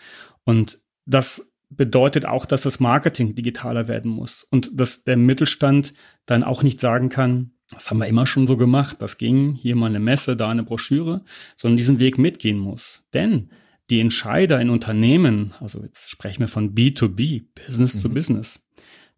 Und 0.44 0.80
das 1.06 1.52
bedeutet 1.70 2.26
auch, 2.26 2.44
dass 2.44 2.62
das 2.62 2.80
Marketing 2.80 3.34
digitaler 3.34 3.88
werden 3.88 4.10
muss 4.10 4.46
und 4.50 4.78
dass 4.78 5.04
der 5.04 5.16
Mittelstand 5.16 5.94
dann 6.26 6.44
auch 6.44 6.62
nicht 6.62 6.80
sagen 6.80 7.08
kann, 7.08 7.52
das 7.70 7.90
haben 7.90 7.98
wir 7.98 8.06
immer 8.06 8.26
schon 8.26 8.46
so 8.46 8.58
gemacht, 8.58 8.98
das 9.00 9.16
ging, 9.16 9.54
hier 9.54 9.76
mal 9.76 9.86
eine 9.86 10.00
Messe, 10.00 10.36
da 10.36 10.50
eine 10.50 10.62
Broschüre, 10.62 11.24
sondern 11.56 11.78
diesen 11.78 11.98
Weg 11.98 12.18
mitgehen 12.18 12.58
muss. 12.58 13.04
Denn 13.14 13.48
die 13.92 14.00
Entscheider 14.00 14.58
in 14.58 14.70
Unternehmen, 14.70 15.52
also 15.60 15.82
jetzt 15.82 16.08
sprechen 16.08 16.40
wir 16.40 16.48
von 16.48 16.74
B2B, 16.74 17.44
Business 17.54 17.94
mhm. 17.94 18.02
to 18.02 18.08
Business, 18.08 18.60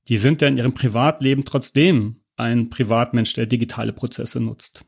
die 0.09 0.19
sind 0.19 0.43
ja 0.43 0.49
in 0.49 0.59
ihrem 0.59 0.75
Privatleben 0.75 1.45
trotzdem 1.45 2.17
ein 2.37 2.71
Privatmensch, 2.71 3.33
der 3.35 3.47
digitale 3.47 3.93
Prozesse 3.93 4.41
nutzt. 4.41 4.85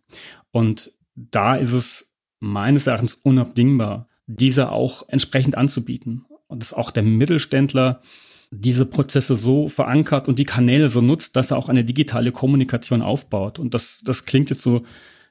Und 0.51 0.93
da 1.15 1.55
ist 1.55 1.73
es 1.73 2.13
meines 2.41 2.89
Erachtens 2.89 3.15
unabdingbar, 3.15 4.09
diese 4.27 4.73
auch 4.73 5.09
entsprechend 5.09 5.57
anzubieten 5.57 6.27
und 6.49 6.63
dass 6.63 6.75
auch 6.75 6.91
der 6.91 7.05
Mittelständler 7.05 8.03
diese 8.51 8.87
Prozesse 8.87 9.37
so 9.37 9.69
verankert 9.69 10.27
und 10.27 10.41
die 10.41 10.45
Kanäle 10.45 10.89
so 10.89 11.01
nutzt, 11.01 11.37
dass 11.37 11.53
er 11.53 11.59
auch 11.59 11.69
eine 11.69 11.85
digitale 11.85 12.33
Kommunikation 12.33 13.03
aufbaut. 13.03 13.61
Und 13.61 13.73
das, 13.73 14.03
das 14.05 14.25
klingt 14.25 14.51
jetzt 14.51 14.63
so, 14.63 14.85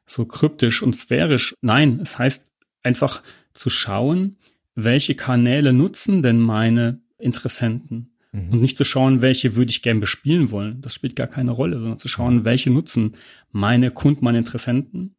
so 0.06 0.26
kryptisch 0.26 0.82
und 0.82 0.96
sphärisch. 0.96 1.56
Nein, 1.62 2.00
es 2.02 2.18
heißt 2.18 2.50
einfach 2.84 3.22
zu 3.54 3.70
schauen, 3.70 4.38
welche 4.76 5.16
Kanäle 5.16 5.74
nutzen 5.74 6.22
denn 6.22 6.40
meine 6.40 7.00
Interessenten? 7.18 8.12
Mhm. 8.32 8.52
Und 8.52 8.62
nicht 8.62 8.78
zu 8.78 8.84
schauen, 8.84 9.22
welche 9.22 9.56
würde 9.56 9.72
ich 9.72 9.82
gern 9.82 10.00
bespielen 10.00 10.52
wollen. 10.52 10.82
Das 10.82 10.94
spielt 10.94 11.16
gar 11.16 11.28
keine 11.28 11.52
Rolle, 11.52 11.80
sondern 11.80 11.98
zu 11.98 12.08
schauen, 12.08 12.46
welche 12.46 12.70
nutzen 12.70 13.16
meine 13.52 13.92
Kunden, 13.92 14.24
meine 14.24 14.40
Interessenten. 14.40 15.16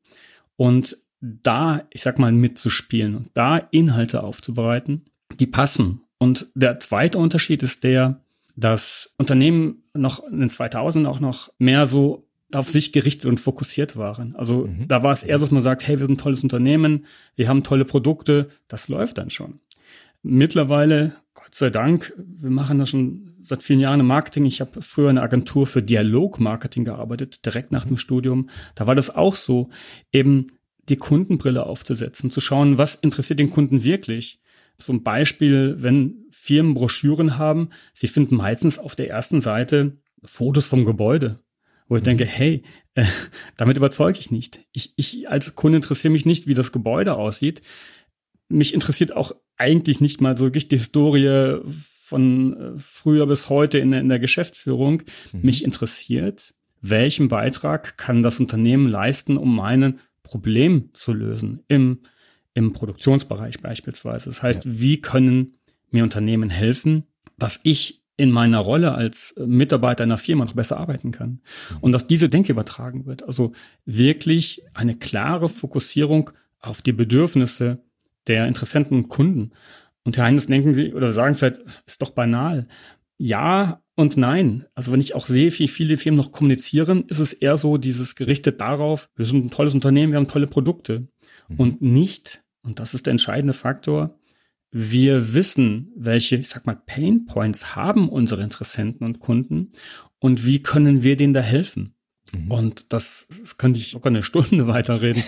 Und 0.56 0.98
da, 1.20 1.86
ich 1.90 2.02
sag 2.02 2.18
mal, 2.18 2.32
mitzuspielen 2.32 3.14
und 3.16 3.30
da 3.34 3.56
Inhalte 3.70 4.22
aufzubereiten 4.22 5.06
die 5.38 5.46
passen. 5.46 6.02
Und 6.18 6.46
der 6.54 6.80
zweite 6.80 7.18
Unterschied 7.18 7.62
ist 7.62 7.84
der, 7.84 8.20
dass 8.54 9.14
Unternehmen 9.18 9.82
noch 9.92 10.24
in 10.24 10.40
den 10.40 10.50
2000 10.50 11.06
auch 11.06 11.20
noch 11.20 11.50
mehr 11.58 11.86
so 11.86 12.25
auf 12.52 12.70
sich 12.70 12.92
gerichtet 12.92 13.26
und 13.26 13.40
fokussiert 13.40 13.96
waren. 13.96 14.36
Also 14.36 14.66
mhm. 14.66 14.86
da 14.88 15.02
war 15.02 15.12
es 15.12 15.24
eher 15.24 15.38
so, 15.38 15.44
dass 15.44 15.52
man 15.52 15.62
sagt, 15.62 15.86
hey, 15.86 15.98
wir 15.98 16.06
sind 16.06 16.14
ein 16.14 16.18
tolles 16.18 16.42
Unternehmen, 16.42 17.06
wir 17.34 17.48
haben 17.48 17.64
tolle 17.64 17.84
Produkte, 17.84 18.48
das 18.68 18.88
läuft 18.88 19.18
dann 19.18 19.30
schon. 19.30 19.60
Mittlerweile, 20.22 21.16
Gott 21.34 21.54
sei 21.54 21.70
Dank, 21.70 22.12
wir 22.16 22.50
machen 22.50 22.78
das 22.78 22.90
schon 22.90 23.36
seit 23.42 23.62
vielen 23.62 23.80
Jahren 23.80 24.00
im 24.00 24.06
Marketing. 24.06 24.44
Ich 24.44 24.60
habe 24.60 24.82
früher 24.82 25.10
eine 25.10 25.22
Agentur 25.22 25.66
für 25.66 25.82
Dialogmarketing 25.82 26.84
gearbeitet, 26.84 27.44
direkt 27.46 27.70
nach 27.70 27.84
dem 27.84 27.98
Studium. 27.98 28.50
Da 28.74 28.86
war 28.86 28.94
das 28.94 29.14
auch 29.14 29.36
so, 29.36 29.70
eben 30.12 30.48
die 30.88 30.96
Kundenbrille 30.96 31.64
aufzusetzen, 31.64 32.30
zu 32.30 32.40
schauen, 32.40 32.78
was 32.78 32.94
interessiert 32.96 33.38
den 33.38 33.50
Kunden 33.50 33.84
wirklich. 33.84 34.40
Zum 34.78 35.02
Beispiel, 35.02 35.76
wenn 35.78 36.26
Firmen 36.30 36.74
Broschüren 36.74 37.38
haben, 37.38 37.70
sie 37.94 38.08
finden 38.08 38.36
meistens 38.36 38.78
auf 38.78 38.94
der 38.94 39.08
ersten 39.08 39.40
Seite 39.40 39.98
Fotos 40.24 40.66
vom 40.66 40.84
Gebäude, 40.84 41.40
wo 41.88 41.96
ich 41.96 42.02
mhm. 42.02 42.06
denke, 42.06 42.26
hey, 42.26 42.62
äh, 42.94 43.04
damit 43.56 43.76
überzeuge 43.76 44.18
ich 44.18 44.30
nicht. 44.30 44.60
Ich, 44.72 44.92
ich 44.96 45.30
als 45.30 45.54
Kunde 45.54 45.76
interessiere 45.76 46.12
mich 46.12 46.26
nicht, 46.26 46.46
wie 46.46 46.54
das 46.54 46.72
Gebäude 46.72 47.14
aussieht. 47.14 47.62
Mich 48.48 48.74
interessiert 48.74 49.14
auch 49.14 49.32
eigentlich 49.56 50.00
nicht 50.00 50.20
mal 50.20 50.36
so 50.36 50.44
wirklich 50.44 50.68
die 50.68 50.78
Historie 50.78 51.60
von 51.64 52.56
äh, 52.56 52.78
früher 52.78 53.26
bis 53.26 53.48
heute 53.48 53.78
in, 53.78 53.92
in 53.92 54.08
der 54.08 54.18
Geschäftsführung. 54.18 55.02
Mhm. 55.32 55.40
Mich 55.42 55.64
interessiert, 55.64 56.54
welchen 56.80 57.28
Beitrag 57.28 57.96
kann 57.98 58.22
das 58.22 58.38
Unternehmen 58.38 58.88
leisten, 58.88 59.36
um 59.36 59.54
mein 59.54 59.98
Problem 60.22 60.90
zu 60.92 61.12
lösen 61.12 61.62
im, 61.68 62.00
im 62.54 62.72
Produktionsbereich 62.72 63.60
beispielsweise. 63.60 64.26
Das 64.26 64.42
heißt, 64.42 64.64
ja. 64.64 64.70
wie 64.74 65.00
können 65.00 65.54
mir 65.90 66.02
Unternehmen 66.02 66.50
helfen, 66.50 67.04
dass 67.38 67.60
ich 67.62 68.02
in 68.16 68.30
meiner 68.30 68.58
Rolle 68.58 68.94
als 68.94 69.34
Mitarbeiter 69.38 70.04
einer 70.04 70.18
Firma 70.18 70.44
noch 70.44 70.54
besser 70.54 70.78
arbeiten 70.78 71.10
kann. 71.10 71.40
Mhm. 71.70 71.76
Und 71.80 71.92
dass 71.92 72.06
diese 72.06 72.28
Denke 72.28 72.52
übertragen 72.52 73.06
wird. 73.06 73.24
Also 73.24 73.52
wirklich 73.84 74.62
eine 74.74 74.96
klare 74.96 75.48
Fokussierung 75.48 76.30
auf 76.60 76.82
die 76.82 76.92
Bedürfnisse 76.92 77.78
der 78.26 78.48
Interessenten 78.48 78.96
und 78.96 79.08
Kunden. 79.08 79.52
Und 80.04 80.16
Herr 80.16 80.24
Heinz, 80.24 80.46
denken 80.46 80.74
Sie 80.74 80.94
oder 80.94 81.12
sagen 81.12 81.34
vielleicht, 81.34 81.60
ist 81.86 82.00
doch 82.00 82.10
banal. 82.10 82.66
Ja 83.18 83.80
und 83.96 84.16
nein. 84.16 84.66
Also 84.74 84.92
wenn 84.92 85.00
ich 85.00 85.14
auch 85.14 85.26
sehe, 85.26 85.50
wie 85.58 85.68
viele 85.68 85.96
Firmen 85.96 86.18
noch 86.18 86.32
kommunizieren, 86.32 87.04
ist 87.08 87.18
es 87.18 87.32
eher 87.32 87.56
so 87.56 87.76
dieses 87.76 88.14
gerichtet 88.14 88.60
darauf, 88.60 89.08
wir 89.16 89.26
sind 89.26 89.44
ein 89.44 89.50
tolles 89.50 89.74
Unternehmen, 89.74 90.12
wir 90.12 90.18
haben 90.18 90.28
tolle 90.28 90.46
Produkte. 90.46 91.08
Mhm. 91.48 91.56
Und 91.60 91.82
nicht, 91.82 92.42
und 92.62 92.78
das 92.78 92.94
ist 92.94 93.06
der 93.06 93.12
entscheidende 93.12 93.54
Faktor, 93.54 94.18
wir 94.70 95.34
wissen, 95.34 95.92
welche, 95.96 96.36
ich 96.36 96.48
sag 96.48 96.66
mal, 96.66 96.80
Pain 96.86 97.26
Points 97.26 97.76
haben 97.76 98.08
unsere 98.08 98.42
Interessenten 98.42 99.06
und 99.06 99.20
Kunden 99.20 99.72
und 100.18 100.44
wie 100.44 100.62
können 100.62 101.02
wir 101.02 101.16
denen 101.16 101.34
da 101.34 101.40
helfen. 101.40 101.94
Mhm. 102.32 102.50
Und 102.50 102.92
das, 102.92 103.28
das 103.40 103.56
könnte 103.56 103.78
ich 103.78 103.90
sogar 103.90 104.10
eine 104.10 104.22
Stunde 104.22 104.66
weiterreden 104.68 105.22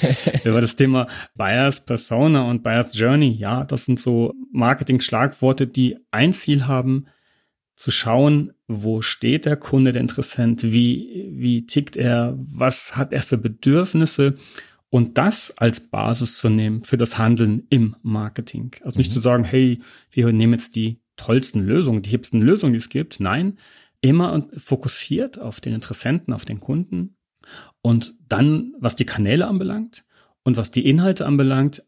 über 0.45 0.61
das 0.61 0.77
Thema 0.77 1.07
Buyers 1.35 1.85
Persona 1.85 2.49
und 2.51 2.63
Buyers 2.63 2.99
Journey. 2.99 3.31
Ja, 3.31 3.65
das 3.65 3.85
sind 3.85 4.01
so 4.01 4.35
Marketing-Schlagworte, 4.53 5.67
die 5.67 5.97
ein 6.11 6.33
Ziel 6.33 6.67
haben, 6.67 7.07
zu 7.77 7.93
schauen, 7.93 8.53
wo 8.67 9.03
steht 9.03 9.47
der 9.47 9.57
Kunde, 9.57 9.93
der 9.93 10.03
Interessent, 10.03 10.65
wie, 10.65 11.31
wie 11.31 11.65
tickt 11.65 11.95
er, 11.97 12.37
was 12.37 12.97
hat 12.97 13.13
er 13.13 13.23
für 13.23 13.39
Bedürfnisse 13.39 14.35
und 14.91 15.19
das 15.19 15.57
als 15.59 15.81
Basis 15.81 16.39
zu 16.39 16.49
nehmen 16.49 16.83
für 16.85 16.97
das 16.97 17.19
Handeln 17.19 17.67
im 17.69 17.97
Marketing. 18.03 18.75
Also 18.83 18.99
nicht 18.99 19.11
mhm. 19.11 19.15
zu 19.15 19.21
sagen, 19.21 19.45
hey, 19.45 19.81
wir 20.11 20.33
nehmen 20.33 20.55
jetzt 20.55 20.77
die 20.77 21.01
tollsten 21.17 21.61
Lösungen, 21.61 22.03
die 22.03 22.11
hipsten 22.11 22.41
Lösungen, 22.41 22.73
die 22.73 22.79
es 22.79 22.89
gibt. 22.89 23.21
Nein, 23.21 23.59
immer 24.01 24.49
fokussiert 24.57 25.39
auf 25.39 25.61
den 25.61 25.75
Interessenten, 25.75 26.33
auf 26.33 26.45
den 26.45 26.61
Kunden. 26.61 27.17
Und 27.83 28.15
dann, 28.29 28.75
was 28.79 28.97
die 28.97 29.07
Kanäle 29.07 29.47
anbelangt 29.47 30.05
und 30.45 30.57
was 30.57 30.71
die 30.71 30.87
Inhalte 30.87 31.27
anbelangt, 31.27 31.85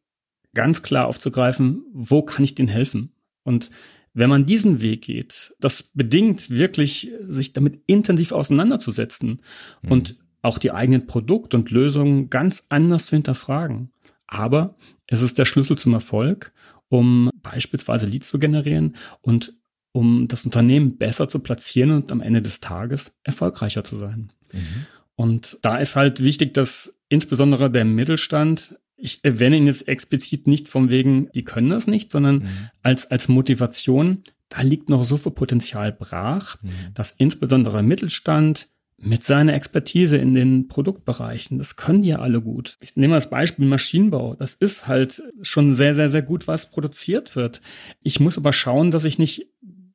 ganz 0.55 0.83
klar 0.83 1.07
aufzugreifen, 1.07 1.85
wo 1.93 2.23
kann 2.23 2.45
ich 2.45 2.55
denen 2.55 2.69
helfen? 2.69 3.13
Und 3.45 3.71
wenn 4.13 4.29
man 4.31 4.47
diesen 4.47 4.83
Weg 4.83 5.03
geht, 5.03 5.55
das 5.61 5.85
bedingt 5.95 6.51
wirklich, 6.51 7.13
sich 7.29 7.53
damit 7.53 7.83
intensiv 7.87 8.33
auseinanderzusetzen 8.33 9.43
mhm. 9.83 9.91
und 9.91 10.17
auch 10.43 10.59
die 10.59 10.73
eigenen 10.73 11.07
Produkte 11.07 11.57
und 11.57 11.71
Lösungen 11.71 12.31
ganz 12.31 12.67
anders 12.69 13.07
zu 13.07 13.17
hinterfragen. 13.17 13.91
Aber 14.27 14.77
es 15.07 15.23
ist 15.23 15.39
der 15.39 15.45
Schlüssel 15.45 15.77
zum 15.77 15.93
Erfolg, 15.93 16.53
um 16.89 17.31
beispielsweise 17.43 18.07
Leads 18.07 18.29
zu 18.29 18.39
generieren 18.39 18.97
und 19.21 19.55
um 19.93 20.29
das 20.29 20.45
Unternehmen 20.45 20.99
besser 20.99 21.29
zu 21.29 21.41
platzieren 21.41 21.91
und 21.91 22.13
am 22.13 22.21
Ende 22.21 22.43
des 22.43 22.61
Tages 22.61 23.13
erfolgreicher 23.25 23.85
zu 23.85 23.99
sein. 23.99 24.33
Mhm. 24.53 24.87
Und 25.17 25.59
da 25.63 25.77
ist 25.79 25.97
halt 25.97 26.23
wichtig, 26.23 26.55
dass 26.55 26.95
insbesondere 27.09 27.71
der 27.71 27.85
Mittelstand, 27.85 28.79
ich 28.97 29.25
erwähne 29.25 29.57
ihn 29.57 29.67
jetzt 29.67 29.89
explizit 29.89 30.47
nicht 30.47 30.69
vom 30.69 30.91
wegen, 30.91 31.31
die 31.33 31.45
können 31.45 31.71
das 31.71 31.87
nicht, 31.87 32.11
sondern 32.11 32.37
mhm. 32.37 32.71
als, 32.83 33.11
als 33.11 33.29
Motivation, 33.29 34.23
da 34.49 34.63
liegt 34.63 34.89
noch 34.89 35.05
so 35.05 35.17
viel 35.17 35.33
Potenzial 35.33 35.93
brach, 35.93 36.57
mhm. 36.63 36.71
dass 36.95 37.13
insbesondere 37.13 37.83
Mittelstand 37.83 38.69
mit 39.03 39.23
seiner 39.23 39.55
Expertise 39.55 40.19
in 40.19 40.35
den 40.35 40.69
Produktbereichen, 40.69 41.59
das 41.59 41.77
können 41.77 42.03
die 42.03 42.11
ja 42.11 42.19
alle 42.19 42.41
gut. 42.43 42.77
Ich 42.81 42.97
nehme 42.97 43.15
als 43.15 43.31
Beispiel 43.31 43.67
Maschinenbau. 43.67 44.35
Das 44.35 44.55
ist 44.55 44.87
halt 44.87 45.23
schon 45.41 45.75
sehr, 45.75 45.95
sehr, 45.95 46.11
sehr 46.11 46.23
gut, 46.23 46.47
was 46.47 46.71
produziert 46.71 47.35
wird. 47.35 47.63
Ich 48.03 48.21
muss 48.21 48.37
aber 48.37 48.53
schauen, 48.53 48.91
dass 48.91 49.05
ich 49.05 49.19
nicht 49.19 49.47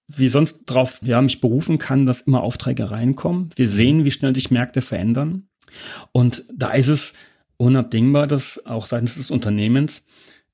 wie 0.08 0.28
sonst 0.28 0.64
darauf 0.66 1.02
ja, 1.02 1.22
mich 1.22 1.42
berufen 1.42 1.78
kann, 1.78 2.06
dass 2.06 2.22
immer 2.22 2.42
Aufträge 2.42 2.92
reinkommen. 2.92 3.50
Wir 3.56 3.68
mhm. 3.68 3.72
sehen, 3.72 4.06
wie 4.06 4.12
schnell 4.12 4.36
sich 4.36 4.52
Märkte 4.52 4.82
verändern. 4.82 5.48
Und 6.12 6.46
da 6.54 6.72
ist 6.72 6.88
es 6.88 7.14
unabdingbar, 7.58 8.28
dass 8.28 8.66
auch 8.66 8.86
seitens 8.86 9.16
des 9.16 9.32
Unternehmens 9.32 10.04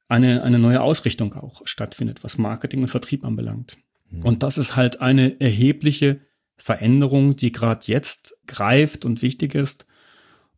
eine, 0.07 0.43
eine 0.43 0.59
neue 0.59 0.81
Ausrichtung 0.81 1.33
auch 1.35 1.61
stattfindet, 1.65 2.23
was 2.23 2.37
Marketing 2.37 2.81
und 2.81 2.89
Vertrieb 2.89 3.23
anbelangt. 3.23 3.77
Mhm. 4.09 4.23
Und 4.23 4.43
das 4.43 4.57
ist 4.57 4.75
halt 4.75 5.01
eine 5.01 5.39
erhebliche 5.39 6.21
Veränderung, 6.61 7.35
die 7.35 7.51
gerade 7.51 7.85
jetzt 7.85 8.35
greift 8.47 9.05
und 9.05 9.21
wichtig 9.21 9.55
ist. 9.55 9.85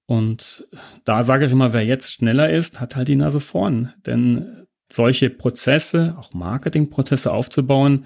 Und 0.05 0.67
da 1.05 1.23
sage 1.23 1.45
ich 1.45 1.51
immer, 1.51 1.73
wer 1.73 1.85
jetzt 1.85 2.11
schneller 2.11 2.49
ist, 2.49 2.79
hat 2.79 2.95
halt 2.95 3.07
die 3.07 3.15
Nase 3.15 3.39
vorn. 3.39 3.93
Denn 4.05 4.67
solche 4.91 5.29
Prozesse, 5.29 6.15
auch 6.19 6.33
Marketingprozesse 6.33 7.31
aufzubauen, 7.31 8.05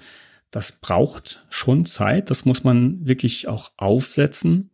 das 0.50 0.72
braucht 0.72 1.44
schon 1.50 1.86
Zeit. 1.86 2.30
Das 2.30 2.44
muss 2.44 2.64
man 2.64 3.06
wirklich 3.06 3.48
auch 3.48 3.72
aufsetzen. 3.76 4.70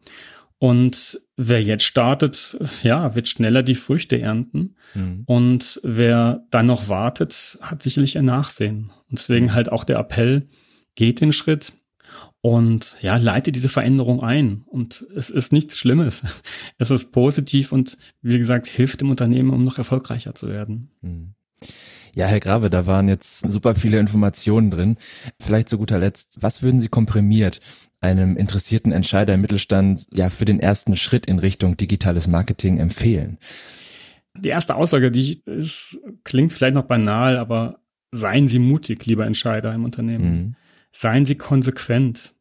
Und 0.59 1.21
wer 1.37 1.63
jetzt 1.63 1.85
startet, 1.85 2.57
ja, 2.83 3.15
wird 3.15 3.29
schneller 3.29 3.63
die 3.63 3.75
Früchte 3.75 4.21
ernten. 4.21 4.77
Mhm. 4.95 5.23
Und 5.27 5.81
wer 5.83 6.47
dann 6.51 6.67
noch 6.67 6.89
wartet, 6.89 7.59
hat 7.61 7.83
sicherlich 7.83 8.17
ein 8.17 8.27
Nachsehen. 8.27 8.93
Und 9.11 9.19
deswegen 9.19 9.53
halt 9.53 9.73
auch 9.73 9.85
der 9.85 9.99
Appell, 9.99 10.49
geht 10.95 11.21
den 11.21 11.33
Schritt 11.33 11.73
und 12.41 12.97
ja, 13.01 13.17
leite 13.17 13.53
diese 13.53 13.69
Veränderung 13.69 14.23
ein. 14.23 14.65
Und 14.67 15.07
es 15.17 15.31
ist 15.31 15.53
nichts 15.53 15.79
Schlimmes. 15.79 16.23
Es 16.79 16.91
ist 16.91 17.13
positiv 17.13 17.73
und 17.73 17.97
wie 18.21 18.39
gesagt, 18.39 18.67
hilft 18.67 19.01
dem 19.01 19.11
Unternehmen, 19.11 19.51
um 19.51 19.65
noch 19.65 19.79
erfolgreicher 19.79 20.35
zu 20.35 20.49
werden. 20.49 20.91
Mhm. 21.01 21.35
Ja, 22.15 22.27
Herr 22.27 22.41
Grave, 22.41 22.71
da 22.71 22.87
waren 22.87 23.09
jetzt 23.09 23.41
super 23.41 23.75
viele 23.75 23.99
Informationen 23.99 24.71
drin. 24.71 24.97
Vielleicht 25.41 25.69
zu 25.69 25.79
guter 25.79 25.99
Letzt, 25.99 26.43
was 26.43 26.63
würden 26.63 26.81
Sie 26.81 26.89
komprimiert 26.89 27.61
einem 28.01 28.37
interessierten 28.37 28.93
Entscheider 28.93 29.35
im 29.35 29.41
Mittelstand 29.41 30.07
ja 30.13 30.31
für 30.31 30.45
den 30.45 30.61
ersten 30.61 30.95
Schritt 30.95 31.27
in 31.27 31.39
Richtung 31.39 31.77
digitales 31.77 32.29
Marketing 32.29 32.79
empfehlen? 32.79 33.39
Die 34.37 34.49
erste 34.49 34.75
Aussage, 34.75 35.11
die 35.11 35.21
ich, 35.21 35.47
ist, 35.47 35.99
klingt 36.23 36.53
vielleicht 36.53 36.75
noch 36.75 36.85
banal, 36.85 37.37
aber 37.37 37.79
seien 38.13 38.49
Sie 38.49 38.59
mutig, 38.59 39.07
lieber 39.07 39.27
Entscheider 39.27 39.73
im 39.75 39.85
Unternehmen. 39.85 40.25
Mhm. 40.25 40.57
Seien 40.97 41.25
Sie 41.25 41.35
konsequent. 41.35 42.35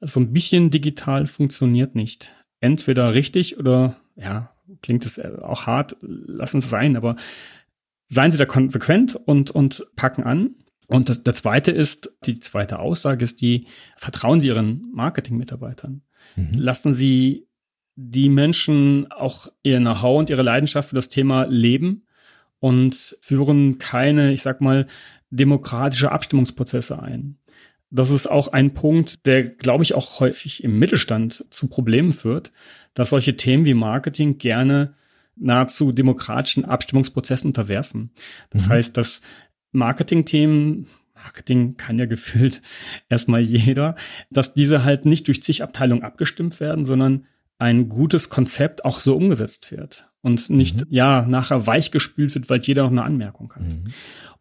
So 0.00 0.20
ein 0.20 0.32
bisschen 0.32 0.70
digital 0.70 1.26
funktioniert 1.26 1.94
nicht. 1.94 2.34
Entweder 2.60 3.14
richtig 3.14 3.58
oder, 3.58 3.96
ja, 4.14 4.54
klingt 4.82 5.06
es 5.06 5.18
auch 5.18 5.66
hart, 5.66 5.96
lassen 6.00 6.58
es 6.58 6.68
sein, 6.68 6.96
aber 6.96 7.16
seien 8.08 8.30
Sie 8.30 8.38
da 8.38 8.44
konsequent 8.44 9.16
und, 9.16 9.50
und 9.50 9.86
packen 9.96 10.22
an. 10.22 10.56
Und 10.86 11.08
das, 11.08 11.22
der 11.22 11.34
zweite 11.34 11.70
ist, 11.70 12.14
die 12.26 12.38
zweite 12.40 12.78
Aussage 12.78 13.24
ist 13.24 13.40
die, 13.40 13.66
vertrauen 13.96 14.40
Sie 14.40 14.48
Ihren 14.48 14.90
Marketing-Mitarbeitern. 14.92 16.02
Mhm. 16.36 16.52
Lassen 16.52 16.92
Sie 16.92 17.48
die 17.96 18.28
Menschen 18.28 19.10
auch 19.10 19.48
ihr 19.62 19.78
Know-how 19.78 20.18
und 20.18 20.30
ihre 20.30 20.42
Leidenschaft 20.42 20.90
für 20.90 20.96
das 20.96 21.08
Thema 21.08 21.44
leben 21.44 22.06
und 22.58 23.16
führen 23.20 23.78
keine, 23.78 24.32
ich 24.32 24.42
sag 24.42 24.60
mal, 24.60 24.86
demokratische 25.30 26.10
Abstimmungsprozesse 26.12 27.00
ein. 27.00 27.38
Das 27.94 28.10
ist 28.10 28.26
auch 28.26 28.48
ein 28.48 28.74
Punkt, 28.74 29.24
der, 29.24 29.44
glaube 29.44 29.84
ich, 29.84 29.94
auch 29.94 30.18
häufig 30.18 30.64
im 30.64 30.80
Mittelstand 30.80 31.46
zu 31.50 31.68
Problemen 31.68 32.12
führt, 32.12 32.50
dass 32.92 33.10
solche 33.10 33.36
Themen 33.36 33.64
wie 33.64 33.74
Marketing 33.74 34.38
gerne 34.38 34.94
nahezu 35.36 35.92
demokratischen 35.92 36.64
Abstimmungsprozessen 36.64 37.48
unterwerfen. 37.48 38.10
Das 38.50 38.66
mhm. 38.66 38.70
heißt, 38.70 38.96
dass 38.96 39.22
Marketingthemen, 39.70 40.88
Marketing 41.14 41.76
kann 41.76 41.98
ja 41.98 42.06
gefühlt 42.06 42.62
erstmal 43.08 43.42
jeder, 43.42 43.94
dass 44.28 44.54
diese 44.54 44.82
halt 44.82 45.06
nicht 45.06 45.28
durch 45.28 45.44
zig 45.44 45.62
Abteilungen 45.62 46.02
abgestimmt 46.02 46.58
werden, 46.58 46.86
sondern 46.86 47.26
ein 47.58 47.88
gutes 47.88 48.28
Konzept 48.28 48.84
auch 48.84 48.98
so 48.98 49.14
umgesetzt 49.14 49.70
wird 49.70 50.10
und 50.20 50.50
nicht, 50.50 50.80
mhm. 50.80 50.86
ja, 50.90 51.22
nachher 51.22 51.68
weichgespült 51.68 52.34
wird, 52.34 52.50
weil 52.50 52.60
jeder 52.60 52.82
noch 52.82 52.90
eine 52.90 53.04
Anmerkung 53.04 53.52
hat. 53.54 53.62
Mhm. 53.62 53.92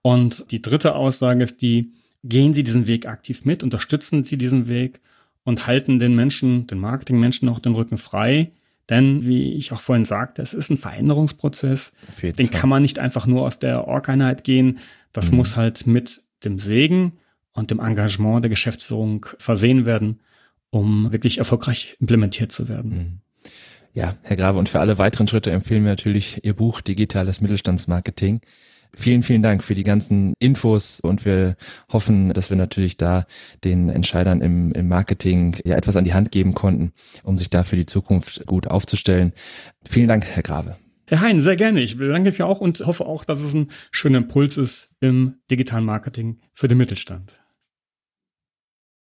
Und 0.01 0.51
die 0.51 0.61
dritte 0.61 0.95
Aussage 0.95 1.43
ist 1.43 1.61
die, 1.61 1.93
gehen 2.23 2.53
Sie 2.53 2.63
diesen 2.63 2.88
Weg 2.88 3.07
aktiv 3.07 3.45
mit, 3.45 3.63
unterstützen 3.63 4.23
Sie 4.23 4.38
diesen 4.38 4.67
Weg 4.67 5.01
und 5.43 5.67
halten 5.67 5.99
den 5.99 6.15
Menschen, 6.15 6.67
den 6.67 6.79
Marketingmenschen 6.79 7.49
auch 7.49 7.59
den 7.59 7.75
Rücken 7.75 7.97
frei. 7.97 8.51
Denn, 8.89 9.25
wie 9.25 9.53
ich 9.53 9.71
auch 9.71 9.79
vorhin 9.79 10.03
sagte, 10.03 10.41
es 10.41 10.53
ist 10.53 10.69
ein 10.69 10.77
Veränderungsprozess. 10.77 11.93
Den 12.21 12.36
Fall. 12.36 12.47
kann 12.47 12.69
man 12.69 12.81
nicht 12.81 12.99
einfach 12.99 13.25
nur 13.25 13.43
aus 13.43 13.57
der 13.57 13.88
Org-Einheit 13.88 14.43
gehen. 14.43 14.79
Das 15.13 15.31
mhm. 15.31 15.38
muss 15.38 15.55
halt 15.55 15.88
mit 15.88 16.21
dem 16.43 16.59
Segen 16.59 17.13
und 17.53 17.71
dem 17.71 17.79
Engagement 17.79 18.43
der 18.43 18.49
Geschäftsführung 18.49 19.25
versehen 19.38 19.86
werden, 19.86 20.19
um 20.69 21.13
wirklich 21.13 21.38
erfolgreich 21.38 21.95
implementiert 22.01 22.51
zu 22.51 22.67
werden. 22.67 22.91
Mhm. 22.91 23.19
Ja, 23.93 24.15
Herr 24.23 24.36
Grave, 24.36 24.57
und 24.57 24.69
für 24.69 24.79
alle 24.79 24.97
weiteren 24.97 25.27
Schritte 25.27 25.51
empfehlen 25.51 25.83
wir 25.83 25.91
natürlich 25.91 26.43
Ihr 26.43 26.55
Buch 26.55 26.81
Digitales 26.81 27.41
Mittelstandsmarketing. 27.41 28.41
Vielen, 28.95 29.23
vielen 29.23 29.41
Dank 29.41 29.63
für 29.63 29.73
die 29.73 29.84
ganzen 29.84 30.34
Infos 30.39 30.99
und 30.99 31.25
wir 31.25 31.56
hoffen, 31.91 32.32
dass 32.34 32.49
wir 32.49 32.58
natürlich 32.58 32.95
da 32.97 33.25
den 33.63 33.89
Entscheidern 33.89 34.41
im, 34.41 34.71
im 34.73 34.88
Marketing 34.88 35.58
ja 35.65 35.75
etwas 35.75 35.97
an 35.97 36.06
die 36.06 36.13
Hand 36.13 36.32
geben 36.32 36.53
konnten, 36.53 36.91
um 37.23 37.39
sich 37.39 37.49
da 37.49 37.63
für 37.63 37.75
die 37.75 37.88
Zukunft 37.88 38.45
gut 38.45 38.67
aufzustellen. 38.67 39.34
Vielen 39.84 40.08
Dank, 40.08 40.25
Herr 40.25 40.43
Grave. 40.43 40.77
Herr 41.08 41.21
Hein, 41.21 41.41
sehr 41.41 41.56
gerne. 41.56 41.82
Ich 41.82 41.97
bedanke 41.97 42.29
mich 42.29 42.41
auch 42.43 42.62
und 42.62 42.79
hoffe 42.86 43.06
auch, 43.06 43.25
dass 43.25 43.41
es 43.41 43.53
ein 43.53 43.69
schöner 43.91 44.19
Impuls 44.19 44.58
ist 44.58 44.95
im 44.99 45.36
digitalen 45.49 45.86
Marketing 45.86 46.39
für 46.53 46.67
den 46.67 46.77
Mittelstand. 46.77 47.34